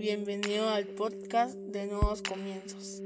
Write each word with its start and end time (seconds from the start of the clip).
Bienvenido 0.00 0.66
al 0.70 0.86
podcast 0.86 1.56
de 1.56 1.86
Nuevos 1.86 2.22
Comienzos. 2.22 3.02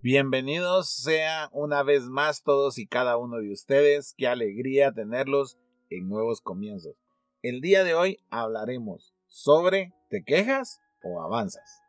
Bienvenidos 0.00 0.88
sean 0.88 1.48
una 1.50 1.82
vez 1.82 2.04
más 2.04 2.44
todos 2.44 2.78
y 2.78 2.86
cada 2.86 3.16
uno 3.16 3.38
de 3.38 3.50
ustedes. 3.50 4.14
Qué 4.16 4.28
alegría 4.28 4.92
tenerlos 4.92 5.58
en 5.90 6.08
Nuevos 6.08 6.40
Comienzos. 6.42 6.94
El 7.42 7.60
día 7.60 7.82
de 7.82 7.94
hoy 7.94 8.18
hablaremos 8.30 9.12
sobre 9.26 9.92
¿te 10.10 10.22
quejas 10.22 10.80
o 11.02 11.20
avanzas? 11.20 11.82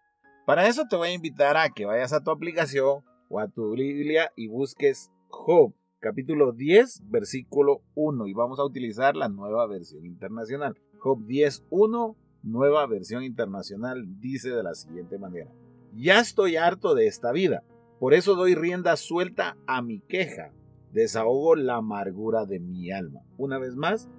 Para 0.47 0.67
eso 0.67 0.85
te 0.89 0.95
voy 0.95 1.09
a 1.09 1.13
invitar 1.13 1.57
a 1.57 1.69
que 1.69 1.85
vayas 1.85 2.11
a 2.11 2.23
tu 2.23 2.31
aplicación 2.31 3.03
o 3.29 3.39
a 3.39 3.49
tu 3.49 3.73
Biblia 3.75 4.31
y 4.35 4.47
busques 4.47 5.11
Job, 5.27 5.75
capítulo 5.99 6.53
10, 6.53 7.01
versículo 7.03 7.83
1 7.93 8.25
y 8.25 8.33
vamos 8.33 8.57
a 8.57 8.65
utilizar 8.65 9.15
la 9.15 9.29
nueva 9.29 9.67
versión 9.67 10.07
internacional. 10.07 10.75
Job 10.97 11.23
10, 11.23 11.63
1, 11.69 12.15
nueva 12.51 12.85
versión 12.87 13.23
internacional, 13.23 14.05
dice 14.19 14.49
de 14.49 14.63
la 14.63 14.73
siguiente 14.73 15.17
manera. 15.17 15.51
Ya 15.93 16.19
estoy 16.19 16.55
harto 16.55 16.95
de 16.95 17.07
esta 17.07 17.31
vida, 17.31 17.63
por 17.99 18.13
eso 18.13 18.35
doy 18.35 18.55
rienda 18.55 18.95
suelta 18.95 19.57
a 19.65 19.81
mi 19.81 19.99
queja, 19.99 20.51
desahogo 20.91 21.55
la 21.55 21.75
amargura 21.75 22.45
de 22.45 22.59
mi 22.59 22.91
alma. 22.91 23.21
Una 23.37 23.57
vez 23.57 23.75
más, 23.75 24.09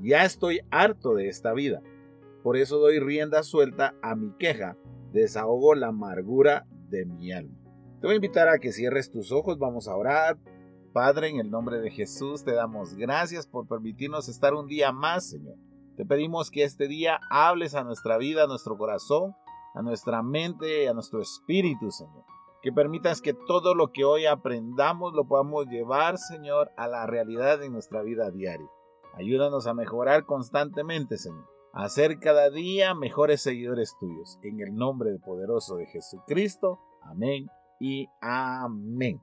ya 0.00 0.24
estoy 0.24 0.60
harto 0.70 1.14
de 1.14 1.28
esta 1.28 1.52
vida, 1.52 1.82
por 2.42 2.56
eso 2.56 2.78
doy 2.78 2.98
rienda 2.98 3.42
suelta 3.42 3.94
a 4.02 4.14
mi 4.14 4.32
queja, 4.38 4.76
desahogo 5.12 5.74
la 5.74 5.88
amargura 5.88 6.66
de 6.88 7.06
mi 7.06 7.32
alma. 7.32 7.56
Te 8.00 8.06
voy 8.06 8.14
a 8.14 8.16
invitar 8.16 8.48
a 8.48 8.58
que 8.58 8.72
cierres 8.72 9.10
tus 9.10 9.30
ojos, 9.30 9.58
vamos 9.58 9.86
a 9.86 9.94
orar. 9.94 10.36
Padre, 10.92 11.28
en 11.28 11.38
el 11.38 11.50
nombre 11.50 11.80
de 11.80 11.90
Jesús 11.90 12.44
te 12.44 12.52
damos 12.52 12.94
gracias 12.96 13.46
por 13.46 13.66
permitirnos 13.66 14.28
estar 14.28 14.54
un 14.54 14.66
día 14.66 14.92
más, 14.92 15.30
Señor. 15.30 15.56
Te 16.02 16.08
pedimos 16.08 16.50
que 16.50 16.64
este 16.64 16.88
día 16.88 17.20
hables 17.30 17.76
a 17.76 17.84
nuestra 17.84 18.18
vida, 18.18 18.42
a 18.42 18.46
nuestro 18.48 18.76
corazón, 18.76 19.36
a 19.72 19.82
nuestra 19.82 20.20
mente 20.20 20.88
a 20.88 20.94
nuestro 20.94 21.22
espíritu, 21.22 21.92
Señor. 21.92 22.24
Que 22.60 22.72
permitas 22.72 23.22
que 23.22 23.34
todo 23.34 23.76
lo 23.76 23.92
que 23.92 24.04
hoy 24.04 24.26
aprendamos 24.26 25.12
lo 25.14 25.28
podamos 25.28 25.66
llevar, 25.66 26.18
Señor, 26.18 26.72
a 26.76 26.88
la 26.88 27.06
realidad 27.06 27.60
de 27.60 27.70
nuestra 27.70 28.02
vida 28.02 28.32
diaria. 28.32 28.66
Ayúdanos 29.14 29.68
a 29.68 29.74
mejorar 29.74 30.26
constantemente, 30.26 31.18
Señor. 31.18 31.48
A 31.72 31.88
ser 31.88 32.18
cada 32.18 32.50
día 32.50 32.96
mejores 32.96 33.40
seguidores 33.40 33.94
tuyos. 34.00 34.40
En 34.42 34.58
el 34.58 34.74
nombre 34.74 35.16
poderoso 35.24 35.76
de 35.76 35.86
Jesucristo. 35.86 36.80
Amén 37.02 37.46
y 37.78 38.08
amén. 38.20 39.22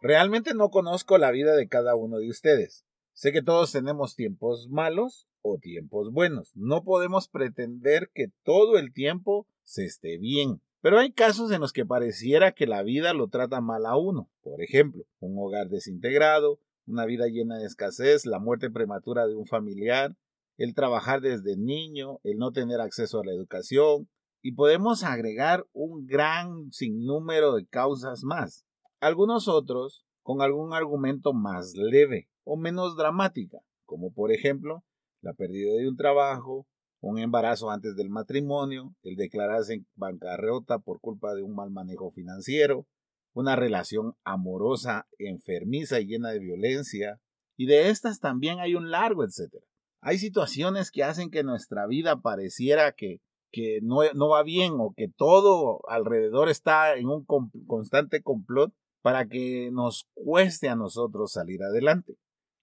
Realmente 0.00 0.54
no 0.54 0.70
conozco 0.70 1.18
la 1.18 1.30
vida 1.30 1.54
de 1.54 1.68
cada 1.68 1.96
uno 1.96 2.16
de 2.16 2.30
ustedes. 2.30 2.86
Sé 3.12 3.30
que 3.30 3.42
todos 3.42 3.72
tenemos 3.72 4.14
tiempos 4.14 4.70
malos 4.70 5.27
tiempos 5.56 6.12
buenos. 6.12 6.52
No 6.54 6.84
podemos 6.84 7.28
pretender 7.28 8.10
que 8.12 8.26
todo 8.42 8.76
el 8.76 8.92
tiempo 8.92 9.46
se 9.64 9.86
esté 9.86 10.18
bien. 10.18 10.60
Pero 10.80 10.98
hay 10.98 11.12
casos 11.12 11.50
en 11.50 11.60
los 11.60 11.72
que 11.72 11.86
pareciera 11.86 12.52
que 12.52 12.66
la 12.66 12.82
vida 12.82 13.14
lo 13.14 13.28
trata 13.28 13.60
mal 13.60 13.86
a 13.86 13.96
uno. 13.96 14.30
Por 14.42 14.62
ejemplo, 14.62 15.04
un 15.18 15.36
hogar 15.38 15.68
desintegrado, 15.68 16.60
una 16.86 17.04
vida 17.04 17.26
llena 17.28 17.58
de 17.58 17.66
escasez, 17.66 18.26
la 18.26 18.38
muerte 18.38 18.70
prematura 18.70 19.26
de 19.26 19.34
un 19.34 19.46
familiar, 19.46 20.16
el 20.56 20.74
trabajar 20.74 21.20
desde 21.20 21.56
niño, 21.56 22.18
el 22.22 22.36
no 22.38 22.52
tener 22.52 22.80
acceso 22.80 23.20
a 23.20 23.24
la 23.24 23.32
educación, 23.32 24.08
y 24.42 24.52
podemos 24.52 25.02
agregar 25.02 25.66
un 25.72 26.06
gran 26.06 26.70
sinnúmero 26.72 27.54
de 27.54 27.66
causas 27.66 28.22
más. 28.22 28.64
Algunos 29.00 29.48
otros 29.48 30.04
con 30.22 30.42
algún 30.42 30.74
argumento 30.74 31.32
más 31.32 31.74
leve 31.74 32.28
o 32.44 32.56
menos 32.56 32.96
dramática, 32.96 33.58
como 33.84 34.12
por 34.12 34.32
ejemplo 34.32 34.84
la 35.20 35.32
pérdida 35.34 35.72
de 35.74 35.88
un 35.88 35.96
trabajo, 35.96 36.66
un 37.00 37.18
embarazo 37.18 37.70
antes 37.70 37.96
del 37.96 38.10
matrimonio, 38.10 38.94
el 39.02 39.16
declararse 39.16 39.74
en 39.74 39.86
bancarrota 39.94 40.78
por 40.78 41.00
culpa 41.00 41.34
de 41.34 41.42
un 41.42 41.54
mal 41.54 41.70
manejo 41.70 42.10
financiero, 42.10 42.86
una 43.34 43.56
relación 43.56 44.14
amorosa, 44.24 45.06
enfermiza 45.18 46.00
y 46.00 46.06
llena 46.06 46.30
de 46.30 46.40
violencia, 46.40 47.20
y 47.56 47.66
de 47.66 47.90
estas 47.90 48.20
también 48.20 48.60
hay 48.60 48.74
un 48.74 48.90
largo 48.90 49.24
etcétera. 49.24 49.64
Hay 50.00 50.18
situaciones 50.18 50.90
que 50.90 51.02
hacen 51.02 51.30
que 51.30 51.42
nuestra 51.42 51.86
vida 51.86 52.20
pareciera 52.20 52.92
que, 52.92 53.20
que 53.50 53.80
no, 53.82 54.00
no 54.14 54.28
va 54.28 54.42
bien 54.42 54.74
o 54.78 54.92
que 54.96 55.08
todo 55.08 55.80
alrededor 55.88 56.48
está 56.48 56.96
en 56.96 57.08
un 57.08 57.24
constante 57.66 58.22
complot 58.22 58.72
para 59.02 59.26
que 59.26 59.70
nos 59.72 60.08
cueste 60.14 60.68
a 60.68 60.76
nosotros 60.76 61.32
salir 61.32 61.62
adelante. 61.62 62.16